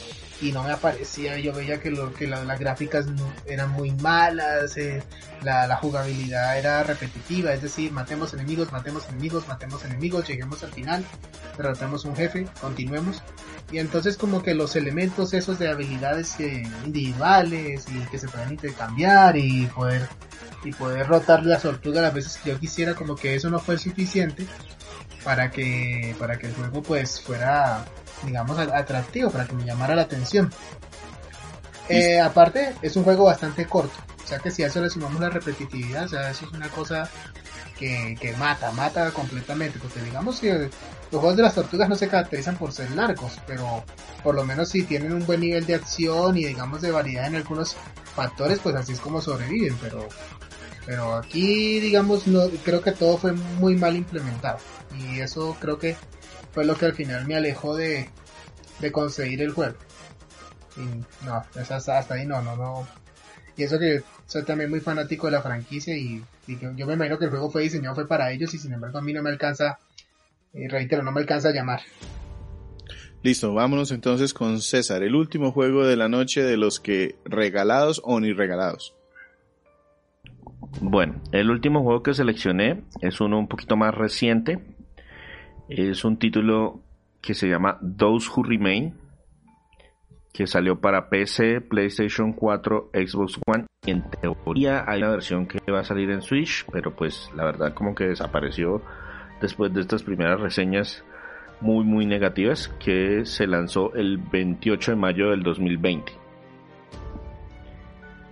[0.42, 3.06] y no me aparecía, yo veía que, lo, que las gráficas
[3.46, 5.00] eran muy malas, eh,
[5.42, 11.04] la, jugabilidad era repetitiva, es decir, matemos enemigos, matemos enemigos, matemos enemigos, lleguemos al final,
[11.56, 13.22] derrotamos un jefe, continuemos,
[13.70, 16.36] y entonces como que los elementos esos de habilidades
[16.84, 20.08] individuales y que se pueden intercambiar y poder
[20.64, 23.78] y poder rotar la tortuga las veces que yo quisiera, como que eso no fue
[23.78, 24.46] suficiente
[25.24, 27.84] para que para que el juego pues fuera
[28.24, 30.52] digamos, atractivo para que me llamara la atención.
[31.88, 33.98] Eh, aparte, es un juego bastante corto.
[34.22, 36.68] O sea que si a eso le sumamos la repetitividad, o sea, eso es una
[36.68, 37.08] cosa
[37.78, 39.78] que, que mata, mata completamente.
[39.78, 40.70] Porque digamos que
[41.10, 43.84] los juegos de las tortugas no se caracterizan por ser largos, pero
[44.22, 47.36] por lo menos si tienen un buen nivel de acción y digamos de variedad en
[47.36, 47.76] algunos
[48.14, 49.76] factores, pues así es como sobreviven.
[49.82, 50.08] Pero,
[50.86, 54.58] pero aquí, digamos, no, creo que todo fue muy mal implementado.
[54.98, 55.96] Y eso creo que
[56.52, 58.08] fue lo que al final me alejó de,
[58.90, 59.76] conseguir el juego.
[60.76, 62.86] Y no, hasta, hasta ahí no, no, no.
[63.56, 67.26] Y eso que soy también muy fanático de la franquicia y, yo, me imagino que
[67.26, 69.78] el juego fue diseñado fue para ellos y sin embargo a mí no me alcanza,
[70.54, 71.80] eh, reitero, no me alcanza a llamar.
[73.22, 78.00] Listo, vámonos entonces con César, el último juego de la noche de los que regalados
[78.04, 78.94] o ni regalados.
[80.80, 84.58] Bueno, el último juego que seleccioné es uno un poquito más reciente,
[85.68, 86.80] es un título
[87.20, 88.94] que se llama Those Who Remain,
[90.32, 93.66] que salió para PC, PlayStation 4, Xbox One.
[93.84, 97.44] Y en teoría hay una versión que va a salir en Switch, pero pues la
[97.44, 98.82] verdad como que desapareció
[99.40, 101.04] después de estas primeras reseñas
[101.60, 106.12] muy muy negativas que se lanzó el 28 de mayo del 2020.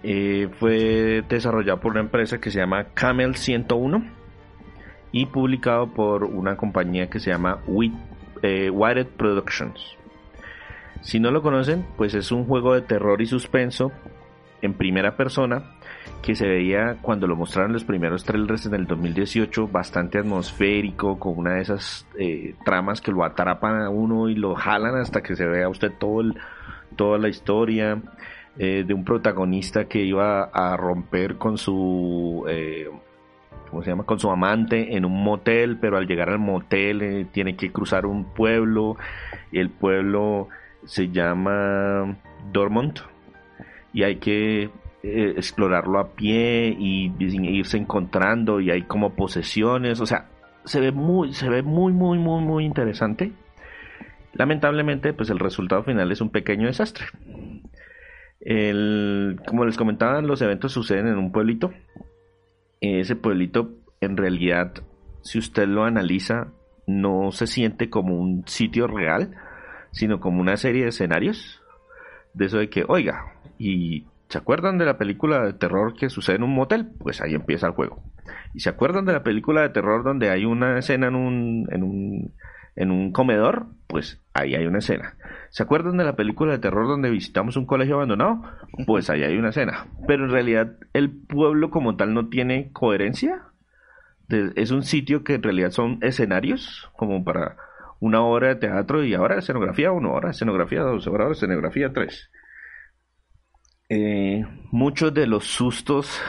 [0.03, 4.20] Eh, fue desarrollado por una empresa que se llama Camel 101
[5.13, 7.59] y publicado por una compañía que se llama
[8.43, 9.97] eh, Wired Productions.
[11.03, 13.91] Si no lo conocen, pues es un juego de terror y suspenso
[14.63, 15.63] en primera persona
[16.23, 21.39] que se veía cuando lo mostraron los primeros trailers en el 2018 bastante atmosférico con
[21.39, 25.35] una de esas eh, tramas que lo atrapan a uno y lo jalan hasta que
[25.35, 26.23] se vea usted todo
[26.97, 28.03] toda la historia
[28.59, 32.45] eh, de un protagonista que iba a romper con su
[33.71, 34.05] ¿cómo se llama?
[34.05, 38.07] Con su amante en un motel, pero al llegar al motel eh, tiene que cruzar
[38.07, 38.97] un pueblo
[39.53, 40.49] y el pueblo
[40.85, 42.17] se llama
[42.53, 43.01] Dormont
[43.93, 44.71] y hay que
[45.03, 50.27] eh, explorarlo a pie y, irse encontrando y hay como posesiones, o sea,
[50.65, 53.33] se ve muy, se ve muy, muy, muy, muy interesante.
[54.35, 57.07] Lamentablemente, pues el resultado final es un pequeño desastre.
[58.41, 61.73] El, como les comentaba, los eventos suceden en un pueblito.
[62.81, 64.73] Ese pueblito, en realidad,
[65.23, 66.49] si usted lo analiza,
[66.87, 69.35] no se siente como un sitio real,
[69.93, 71.63] sino como una serie de escenarios.
[72.35, 76.37] De eso de que, oiga, ¿y se acuerdan de la película de terror que sucede
[76.37, 76.89] en un motel?
[76.99, 78.03] Pues ahí empieza el juego.
[78.55, 81.83] ¿Y se acuerdan de la película de terror donde hay una escena en un, en
[81.83, 82.35] un,
[82.77, 83.67] en un comedor?
[83.89, 85.17] Pues ahí hay una escena.
[85.51, 88.43] ¿Se acuerdan de la película de terror donde visitamos un colegio abandonado?
[88.87, 89.89] Pues ahí hay una escena.
[90.07, 93.43] Pero en realidad el pueblo como tal no tiene coherencia.
[94.29, 97.57] Es un sitio que en realidad son escenarios, como para
[97.99, 102.31] una hora de teatro y ahora escenografía, una hora de escenografía, dos horas escenografía, tres.
[103.89, 106.23] Eh, muchos de los sustos,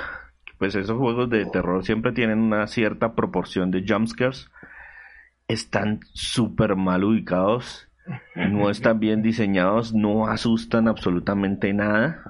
[0.57, 4.49] pues esos juegos de terror siempre tienen una cierta proporción de jumpscares,
[5.47, 7.90] están súper mal ubicados
[8.35, 12.23] no están bien diseñados, no asustan absolutamente nada.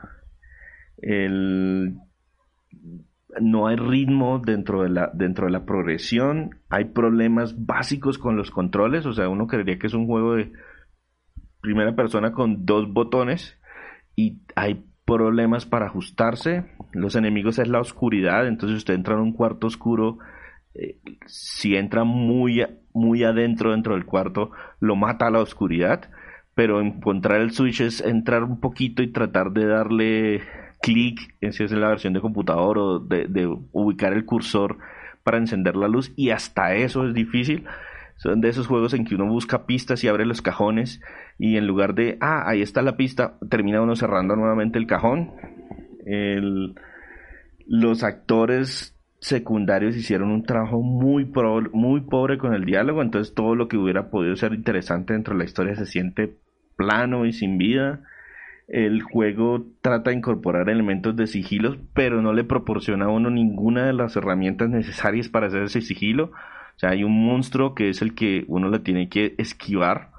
[3.40, 8.52] no hay ritmo dentro de, la, dentro de la progresión, hay problemas básicos con los
[8.52, 10.52] controles, o sea, uno creería que es un juego de
[11.62, 13.58] primera persona con dos botones
[14.16, 19.34] y hay problemas para ajustarse, los enemigos es la oscuridad, entonces usted entra en un
[19.34, 20.20] cuarto oscuro,
[20.74, 22.62] eh, si entra muy
[22.94, 26.10] muy adentro dentro del cuarto, lo mata a la oscuridad,
[26.56, 30.42] pero encontrar el switch es entrar un poquito y tratar de darle
[30.82, 34.78] clic, si es en la versión de computador, o de, ubicar el cursor
[35.24, 37.66] para encender la luz, y hasta eso es difícil.
[38.18, 41.02] Son de esos juegos en que uno busca pistas y abre los cajones,
[41.40, 45.32] y en lugar de, ah, ahí está la pista, termina uno cerrando nuevamente el cajón.
[47.68, 51.32] los actores secundarios hicieron un trabajo muy,
[51.72, 55.40] muy pobre con el diálogo, entonces todo lo que hubiera podido ser interesante dentro de
[55.40, 56.38] la historia se siente
[56.76, 58.02] plano y sin vida.
[58.68, 63.86] El juego trata de incorporar elementos de sigilos, pero no le proporciona a uno ninguna
[63.86, 66.32] de las herramientas necesarias para hacer ese sigilo.
[66.76, 70.10] O sea, hay un monstruo que es el que uno le tiene que esquivar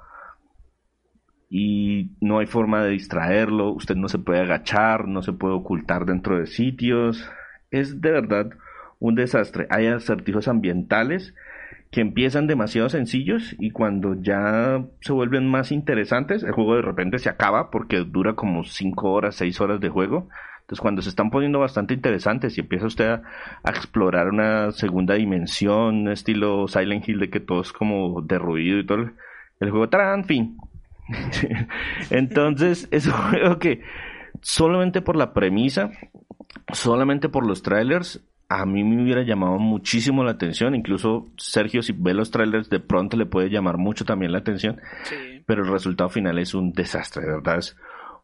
[1.49, 3.73] y no hay forma de distraerlo.
[3.73, 7.29] Usted no se puede agachar, no se puede ocultar dentro de sitios.
[7.69, 8.49] Es de verdad
[9.03, 9.67] un desastre.
[9.69, 11.35] Hay acertijos ambientales
[11.91, 17.19] que empiezan demasiado sencillos y cuando ya se vuelven más interesantes, el juego de repente
[17.19, 20.29] se acaba porque dura como 5 horas, 6 horas de juego.
[20.61, 23.21] Entonces cuando se están poniendo bastante interesantes y empieza usted a,
[23.69, 29.09] explorar una segunda dimensión, estilo Silent Hill, de que todo es como derruido y todo,
[29.59, 30.23] el, juego, ¡tarán!
[30.23, 30.55] Fin.
[32.09, 33.81] Entonces es un juego que
[34.39, 35.91] solamente por la premisa,
[36.71, 38.23] solamente por los trailers,
[38.55, 40.75] a mí me hubiera llamado muchísimo la atención.
[40.75, 44.79] Incluso Sergio, si ve los trailers, de pronto le puede llamar mucho también la atención.
[45.47, 47.75] Pero el resultado final es un desastre, de verdad es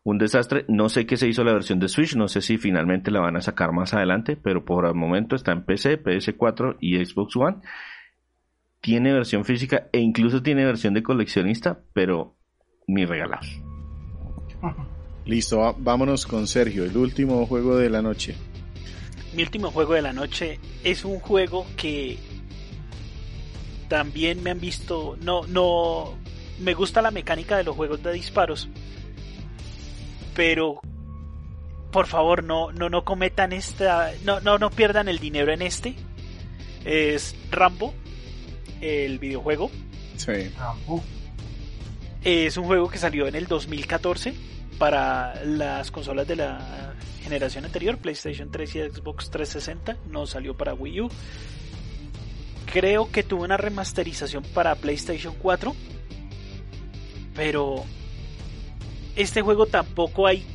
[0.03, 0.65] un desastre.
[0.67, 3.37] No sé qué se hizo la versión de Switch, no sé si finalmente la van
[3.37, 7.57] a sacar más adelante, pero por el momento está en PC, PS4 y Xbox One.
[8.81, 12.37] Tiene versión física e incluso tiene versión de coleccionista, pero
[12.87, 13.61] ni regalados.
[15.25, 18.35] Listo, vámonos con Sergio, el último juego de la noche
[19.39, 22.17] mi último juego de la noche es un juego que
[23.87, 25.17] también me han visto.
[25.21, 26.17] No, no.
[26.59, 28.67] Me gusta la mecánica de los juegos de disparos.
[30.35, 30.81] Pero.
[31.89, 34.11] Por favor, no, no, no cometan esta.
[34.25, 35.95] No, no, no pierdan el dinero en este.
[36.83, 37.93] Es Rambo.
[38.81, 39.71] El videojuego.
[40.17, 40.49] Sí.
[40.57, 41.01] Rambo.
[42.25, 44.33] Es un juego que salió en el 2014
[44.79, 50.73] para las consolas de la generación anterior, PlayStation 3 y Xbox 360, no salió para
[50.73, 51.09] Wii U.
[52.65, 55.75] Creo que tuvo una remasterización para PlayStation 4,
[57.35, 57.83] pero
[59.15, 60.45] este juego tampoco hay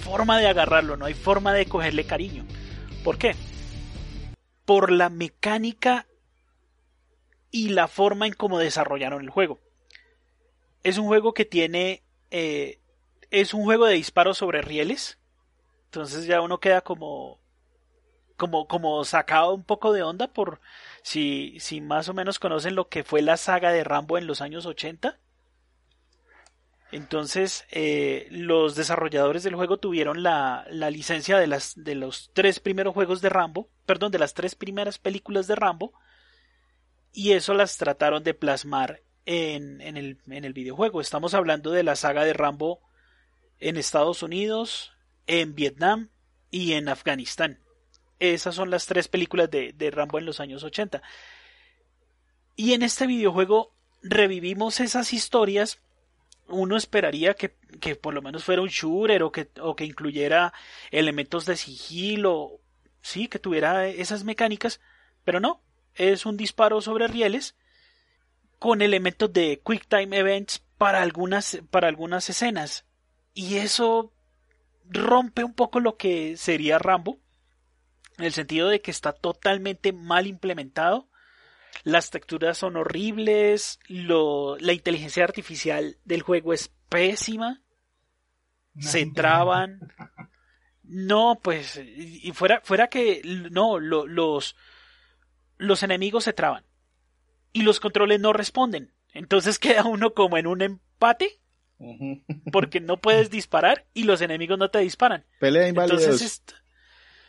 [0.00, 2.46] forma de agarrarlo, no hay forma de cogerle cariño.
[3.04, 3.34] ¿Por qué?
[4.64, 6.06] Por la mecánica
[7.50, 9.60] y la forma en cómo desarrollaron el juego.
[10.82, 12.02] Es un juego que tiene...
[12.30, 12.77] Eh,
[13.30, 15.18] es un juego de disparos sobre rieles
[15.86, 17.40] entonces ya uno queda como
[18.38, 20.60] como, como sacado un poco de onda por
[21.02, 24.40] si, si más o menos conocen lo que fue la saga de Rambo en los
[24.40, 25.18] años 80.
[26.92, 32.60] Entonces, eh, los desarrolladores del juego tuvieron la, la, licencia de, las, de los tres
[32.60, 35.92] primeros juegos de Rambo, perdón, de las tres primeras películas de Rambo,
[37.12, 41.00] y eso las trataron de plasmar en, en, el, en el videojuego.
[41.00, 42.87] Estamos hablando de la saga de Rambo
[43.60, 44.92] en Estados Unidos,
[45.26, 46.10] en Vietnam
[46.50, 47.60] y en Afganistán.
[48.18, 51.02] Esas son las tres películas de, Rambo en los años 80.
[52.56, 55.80] Y en este videojuego revivimos esas historias.
[56.48, 60.52] Uno esperaría que, que, por lo menos fuera un shooter o que, o que incluyera
[60.90, 62.60] elementos de sigilo,
[63.02, 64.80] sí, que tuviera esas mecánicas,
[65.24, 65.62] pero no,
[65.94, 67.54] es un disparo sobre rieles
[68.58, 72.87] con elementos de Quick Time Events para algunas, para algunas escenas.
[73.38, 74.12] Y eso
[74.90, 77.20] rompe un poco lo que sería Rambo,
[78.16, 81.08] en el sentido de que está totalmente mal implementado.
[81.84, 87.62] Las texturas son horribles, lo, la inteligencia artificial del juego es pésima,
[88.80, 89.92] se traban.
[90.90, 93.20] No, pues, y fuera, fuera que,
[93.50, 94.56] no, los,
[95.58, 96.64] los enemigos se traban
[97.52, 98.94] y los controles no responden.
[99.12, 101.42] Entonces queda uno como en un empate
[102.52, 105.24] porque no puedes disparar y los enemigos no te disparan.
[105.40, 106.02] Pelea inválidos.
[106.02, 106.42] Entonces,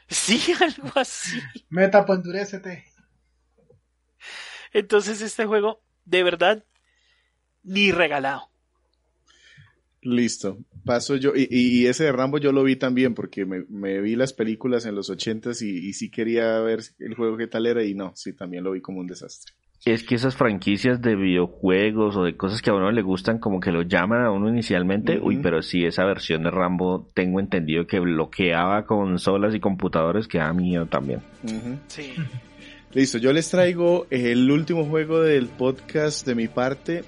[0.07, 1.39] sí, algo así.
[1.69, 2.85] Meta, pues endurecete.
[4.71, 6.63] Entonces este juego, de verdad,
[7.63, 8.49] ni regalado.
[10.01, 10.59] Listo.
[10.85, 11.33] Paso yo.
[11.35, 15.09] Y, ese de Rambo yo lo vi también porque me, vi las películas en los
[15.09, 18.63] ochentas y, y sí quería ver el juego qué tal era y no, sí, también
[18.63, 19.53] lo vi como un desastre.
[19.85, 23.59] Es que esas franquicias de videojuegos o de cosas que a uno le gustan como
[23.59, 27.87] que lo llaman a uno inicialmente, uy, pero sí esa versión de Rambo tengo entendido
[27.87, 31.21] que bloqueaba consolas y computadores que da miedo también.
[31.87, 32.13] Sí.
[32.93, 37.03] Listo, yo les traigo el último juego del podcast de mi parte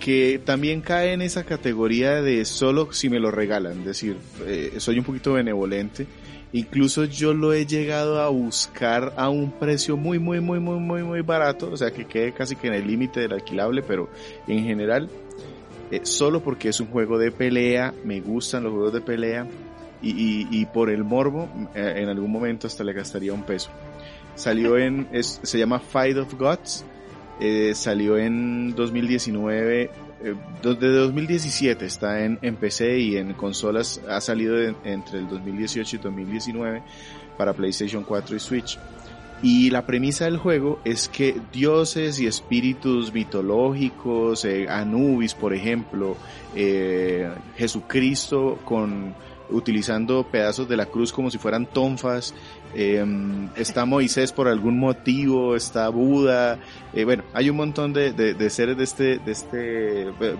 [0.00, 4.16] que también cae en esa categoría de solo si me lo regalan, es decir,
[4.46, 6.06] eh, soy un poquito benevolente
[6.52, 11.02] Incluso yo lo he llegado a buscar a un precio muy, muy, muy, muy, muy,
[11.02, 14.08] muy barato, o sea que quede casi que en el límite del alquilable, pero
[14.46, 15.10] en general,
[15.90, 19.46] eh, solo porque es un juego de pelea, me gustan los juegos de pelea
[20.00, 23.70] y, por el morbo, eh, en algún momento hasta le gastaría un peso.
[24.36, 26.84] Salió en, se llama Fight of Gods,
[27.40, 29.90] eh, salió en 2019
[30.62, 35.98] desde eh, 2017 está en, PC y en consolas ha salido entre el 2018 y
[35.98, 36.82] 2019
[37.36, 38.78] para PlayStation 4 y Switch.
[39.42, 46.16] Y la premisa del juego es que dioses y espíritus mitológicos, eh, Anubis por ejemplo,
[46.54, 49.14] eh, Jesucristo con
[49.50, 52.34] utilizando pedazos de la cruz como si fueran tonfas,
[52.74, 56.58] Em, está Moisés por algún motivo, está Buda,
[56.92, 60.36] eh, bueno, hay un montón de, de, seres de este, de este eh,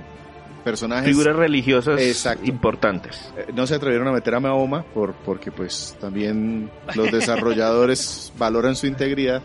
[0.64, 1.08] personajes.
[1.08, 3.32] Figuras religiosas importantes.
[3.36, 8.76] Eh, no se atrevieron a meter a Mahoma por, porque pues también los desarrolladores valoran
[8.76, 9.42] su integridad.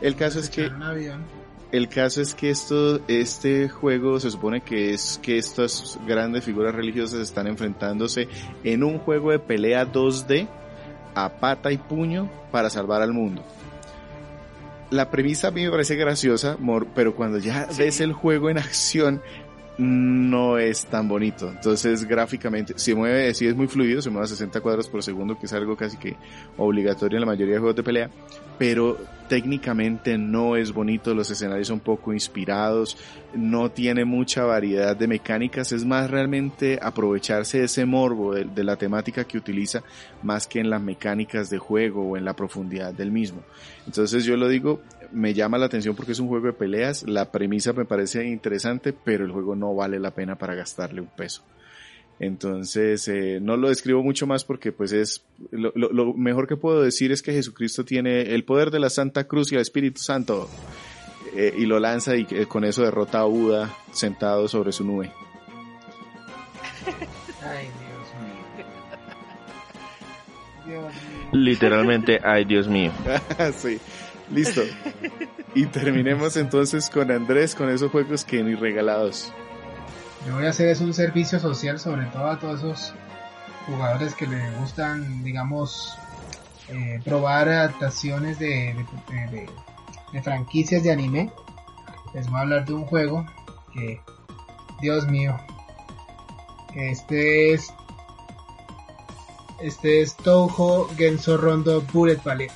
[0.00, 0.70] El caso es que
[1.70, 6.74] el caso es que esto, este juego se supone que es que estas grandes figuras
[6.74, 8.28] religiosas están enfrentándose
[8.62, 10.48] en un juego de pelea 2D
[11.14, 13.42] a pata y puño para salvar al mundo.
[14.90, 16.58] La premisa a mí me parece graciosa,
[16.94, 19.22] pero cuando ya ves el juego en acción,
[19.78, 21.48] no es tan bonito.
[21.48, 25.38] Entonces, gráficamente, se mueve, sí es muy fluido, se mueve a 60 cuadros por segundo,
[25.38, 26.16] que es algo casi que
[26.58, 28.10] obligatorio en la mayoría de juegos de pelea,
[28.58, 28.98] pero
[29.28, 32.98] técnicamente no es bonito, los escenarios son poco inspirados,
[33.34, 38.64] no tiene mucha variedad de mecánicas, es más realmente aprovecharse de ese morbo, de, de
[38.64, 39.82] la temática que utiliza,
[40.22, 43.42] más que en las mecánicas de juego o en la profundidad del mismo.
[43.86, 44.82] Entonces yo lo digo,
[45.12, 48.92] me llama la atención porque es un juego de peleas, la premisa me parece interesante,
[48.92, 51.42] pero el juego no vale la pena para gastarle un peso.
[52.22, 56.80] Entonces, eh, no lo describo mucho más porque pues es, lo, lo, mejor que puedo
[56.80, 60.48] decir es que Jesucristo tiene el poder de la Santa Cruz y el Espíritu Santo
[61.34, 65.10] eh, y lo lanza y con eso derrota a Buda sentado sobre su nube.
[67.42, 67.66] Ay,
[70.64, 70.88] Dios mío.
[71.32, 72.92] Literalmente, ay, Dios mío.
[73.56, 73.80] sí.
[74.32, 74.62] Listo.
[75.56, 79.32] Y terminemos entonces con Andrés, con esos juegos que ni regalados.
[80.26, 82.94] Yo voy a hacer es un servicio social, sobre todo a todos esos
[83.66, 85.96] jugadores que les gustan, digamos,
[86.68, 88.74] eh, probar adaptaciones de,
[90.12, 91.32] de, franquicias de anime.
[92.14, 93.26] Les voy a hablar de un juego
[93.74, 94.00] que,
[94.80, 95.36] Dios mío,
[96.74, 97.72] este es
[99.60, 102.52] este es Touhou Genso Rondo Bullet Ballet.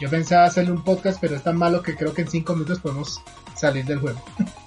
[0.00, 2.80] Yo pensaba hacerle un podcast, pero es tan malo que creo que en 5 minutos
[2.80, 3.20] podemos
[3.54, 4.20] salir del juego.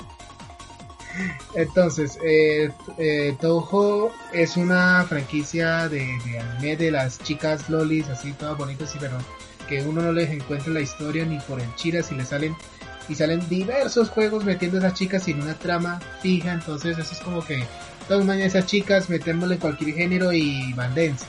[1.55, 6.03] Entonces, eh, eh, Touhou es una franquicia de,
[6.39, 9.17] anime de las chicas lolis, así todas bonitas, y pero
[9.67, 12.55] que uno no les encuentra la historia ni por el chira si le salen
[13.07, 17.19] y salen diversos juegos metiendo a esas chicas sin una trama fija, entonces eso es
[17.19, 17.63] como que
[18.07, 21.25] todas mañana esas chicas metémosle cualquier género y bandense.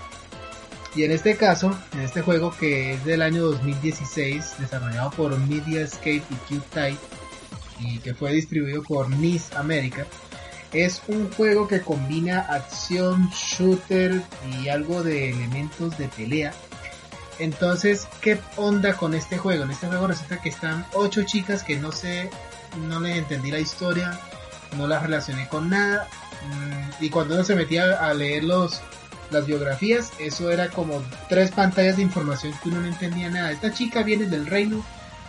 [0.96, 6.22] Y en este caso, en este juego que es del año 2016, desarrollado por Mediascape
[6.30, 6.98] y Q-Type
[7.80, 10.06] y que fue distribuido por NIS América,
[10.72, 14.20] es un juego que combina acción, shooter
[14.60, 16.52] y algo de elementos de pelea.
[17.38, 19.64] Entonces, ¿qué onda con este juego?
[19.64, 22.30] En este juego resulta que están ocho chicas que no sé,
[22.88, 24.18] no les entendí la historia,
[24.76, 26.08] no las relacioné con nada.
[26.48, 28.80] Mm, y cuando uno se metía a leer los,
[29.30, 33.52] las biografías, eso era como tres pantallas de información que uno no entendía nada.
[33.52, 34.84] Esta chica viene del reino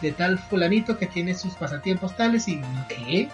[0.06, 3.30] de tal fulanito que tiene sus pasatiempos tales y ¿qué?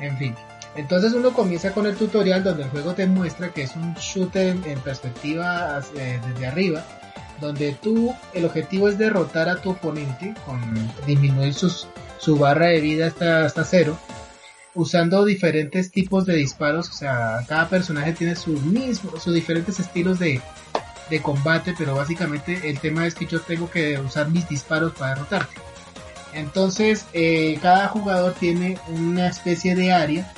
[0.00, 0.34] En fin.
[0.74, 4.56] Entonces uno comienza con el tutorial donde el juego te muestra que es un shooter
[4.64, 6.84] en perspectiva eh, desde arriba,
[7.40, 10.60] donde tú el objetivo es derrotar a tu oponente con
[11.06, 13.98] disminuir sus, su barra de vida hasta, hasta cero
[14.74, 20.20] usando diferentes tipos de disparos, o sea, cada personaje tiene sus mismos, sus diferentes estilos
[20.20, 20.40] de,
[21.10, 25.14] de combate, pero básicamente el tema es que yo tengo que usar mis disparos para
[25.14, 25.67] derrotarte.
[26.32, 30.32] Entonces, eh, cada jugador tiene una especie de área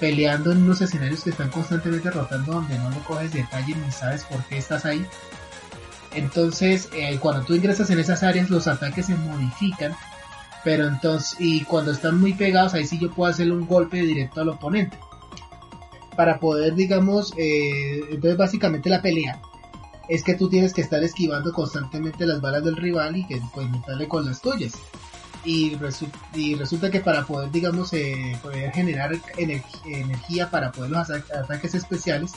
[0.00, 4.24] peleando en unos escenarios que están constantemente rotando donde no le coges detalle ni sabes
[4.24, 5.06] por qué estás ahí.
[6.12, 9.96] Entonces, eh, cuando tú ingresas en esas áreas, los ataques se modifican
[10.64, 14.40] pero entonces, y cuando están muy pegados, ahí sí yo puedo hacerle un golpe directo
[14.40, 14.96] al oponente.
[16.16, 19.40] Para poder, digamos, eh, entonces básicamente la pelea
[20.08, 23.68] es que tú tienes que estar esquivando constantemente las balas del rival y que pues
[23.70, 24.72] meterle con las tuyas.
[25.44, 32.32] Y, resulta que para poder, digamos, eh, poder generar energía para poder los ataques especiales,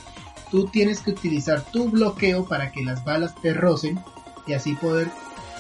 [0.51, 3.99] tú tienes que utilizar tu bloqueo para que las balas te rocen
[4.45, 5.09] y así poder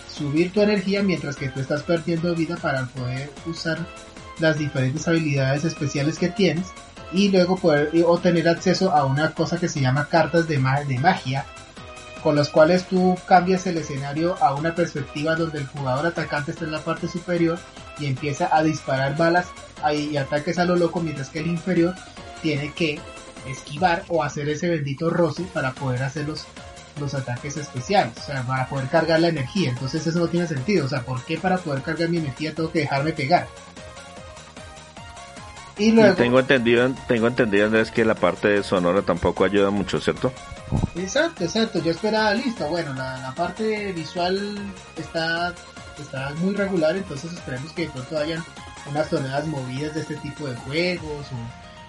[0.09, 3.85] subir tu energía mientras que tú estás perdiendo vida para poder usar
[4.39, 6.67] las diferentes habilidades especiales que tienes
[7.13, 11.45] y luego poder obtener acceso a una cosa que se llama cartas de, de magia
[12.27, 16.65] con las cuales tú cambias el escenario a una perspectiva donde el jugador atacante está
[16.65, 17.57] en la parte superior
[17.99, 19.47] y empieza a disparar balas
[19.93, 21.95] y ataques a lo loco mientras que el inferior
[22.41, 22.99] tiene que
[23.47, 26.45] esquivar o hacer ese bendito roce para poder hacer los
[26.99, 29.69] los ataques especiales, o sea, para poder cargar la energía.
[29.69, 32.69] Entonces eso no tiene sentido, o sea, ¿por qué para poder cargar mi energía tengo
[32.73, 33.47] que dejarme pegar?
[35.77, 36.13] Y luego...
[36.15, 40.33] tengo entendido, tengo entendido Andrés que la parte de sonora tampoco ayuda mucho, ¿cierto?
[40.95, 41.79] Exacto, exacto.
[41.79, 42.67] Yo esperaba listo.
[42.67, 44.57] Bueno, la, parte visual
[44.97, 45.53] está,
[45.99, 48.43] está muy regular, entonces esperemos que de pronto hayan
[48.89, 51.27] unas tonadas movidas de este tipo de juegos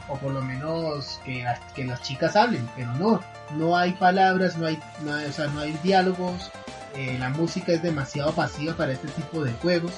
[0.09, 3.21] o, o por lo menos que, que las chicas hablen, pero no,
[3.57, 6.51] no hay palabras, no hay, no hay, o sea, no hay diálogos,
[6.95, 9.93] eh, la música es demasiado pasiva para este tipo de juegos.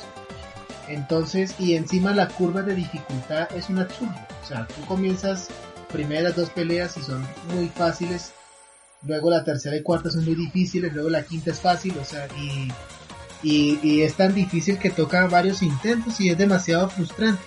[0.89, 4.15] Entonces, y encima la curva de dificultad es un absurdo.
[4.43, 5.49] O sea, tú comienzas
[5.93, 8.33] primeras dos peleas y son muy fáciles,
[9.03, 12.29] luego la tercera y cuarta son muy difíciles, luego la quinta es fácil, o sea,
[12.37, 12.71] y,
[13.43, 17.43] y es tan difícil que toca varios intentos y es demasiado frustrante.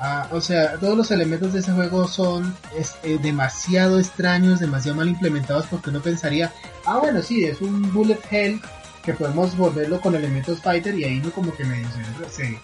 [0.00, 2.54] Ah, o sea, todos los elementos de ese juego son
[3.04, 6.52] eh, demasiado extraños, demasiado mal implementados porque uno pensaría,
[6.84, 8.60] ah bueno, sí, es un bullet hell
[9.02, 11.88] que podemos volverlo con elementos fighter y ahí no como que medio
[12.28, 12.58] se,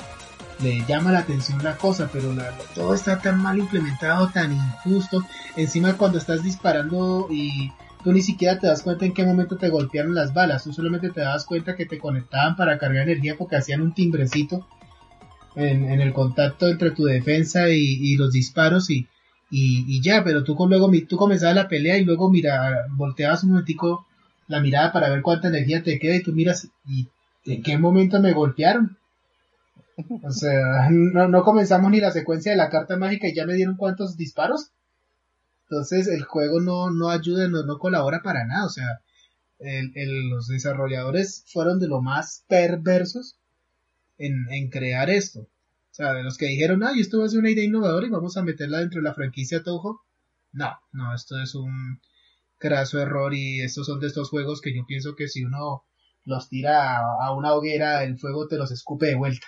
[0.63, 2.35] le llama la atención la cosa, pero
[2.75, 5.25] todo está tan mal implementado, tan injusto.
[5.57, 7.73] Encima cuando estás disparando y
[8.05, 11.11] tú ni siquiera te das cuenta en qué momento te golpearon las balas, tú solamente
[11.11, 14.67] te das cuenta que te conectaban para cargar energía porque hacían un timbrecito
[15.57, 19.09] en, el contacto entre tu defensa y, los disparos y,
[19.51, 24.07] y, ya, pero tú luego tú comenzabas la pelea y luego mira, volteabas un momentico
[24.47, 27.09] la mirada para ver cuánta energía te queda y tú miras y
[27.45, 29.00] en qué momento me golpearon.
[30.25, 33.77] O sea, no, comenzamos ni la secuencia de la carta mágica y ya me dieron
[33.77, 34.71] cuántos disparos.
[35.65, 38.67] Entonces el juego no, no ayuda, no, no colabora para nada.
[38.67, 39.01] O sea,
[39.61, 43.37] los desarrolladores fueron de lo más perversos
[44.19, 45.41] en, crear esto.
[45.41, 48.11] O sea, de los que dijeron, ay, esto va a ser una idea innovadora y
[48.11, 50.03] vamos a meterla dentro de la franquicia Toho.
[50.53, 52.01] No, no, esto es un
[52.59, 55.85] craso error y estos son de estos juegos que yo pienso que si uno
[56.25, 59.47] los tira a una hoguera, el fuego te los escupe de vuelta.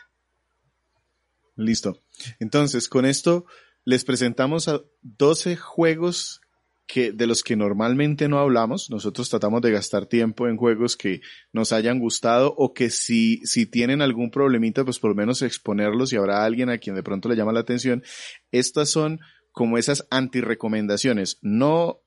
[1.57, 2.01] Listo.
[2.41, 3.47] Entonces, con esto
[3.85, 6.41] les presentamos a 12 juegos
[6.87, 8.91] que, de los que normalmente no hablamos.
[8.91, 11.21] Nosotros tratamos de gastar tiempo en juegos que
[11.53, 16.13] nos hayan gustado o que si, si tienen algún problemita, pues por lo menos exponerlos
[16.13, 18.03] y habrá alguien a quien de pronto le llama la atención.
[18.51, 19.21] Estas son
[19.53, 21.39] como esas anti-recomendaciones.
[21.41, 22.03] No,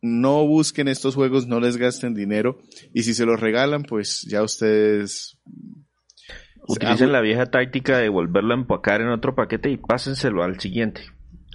[0.00, 2.60] no busquen estos juegos, no les gasten dinero
[2.94, 5.38] y si se los regalan, pues ya ustedes
[6.68, 11.02] utilicen la vieja táctica de volverlo a empacar en otro paquete y pásenselo al siguiente.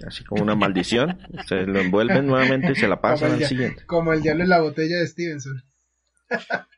[0.05, 1.20] Así como una maldición.
[1.47, 3.86] se lo envuelven nuevamente y se la pasan al siguiente.
[3.86, 5.64] Como el diablo en la botella de Stevenson.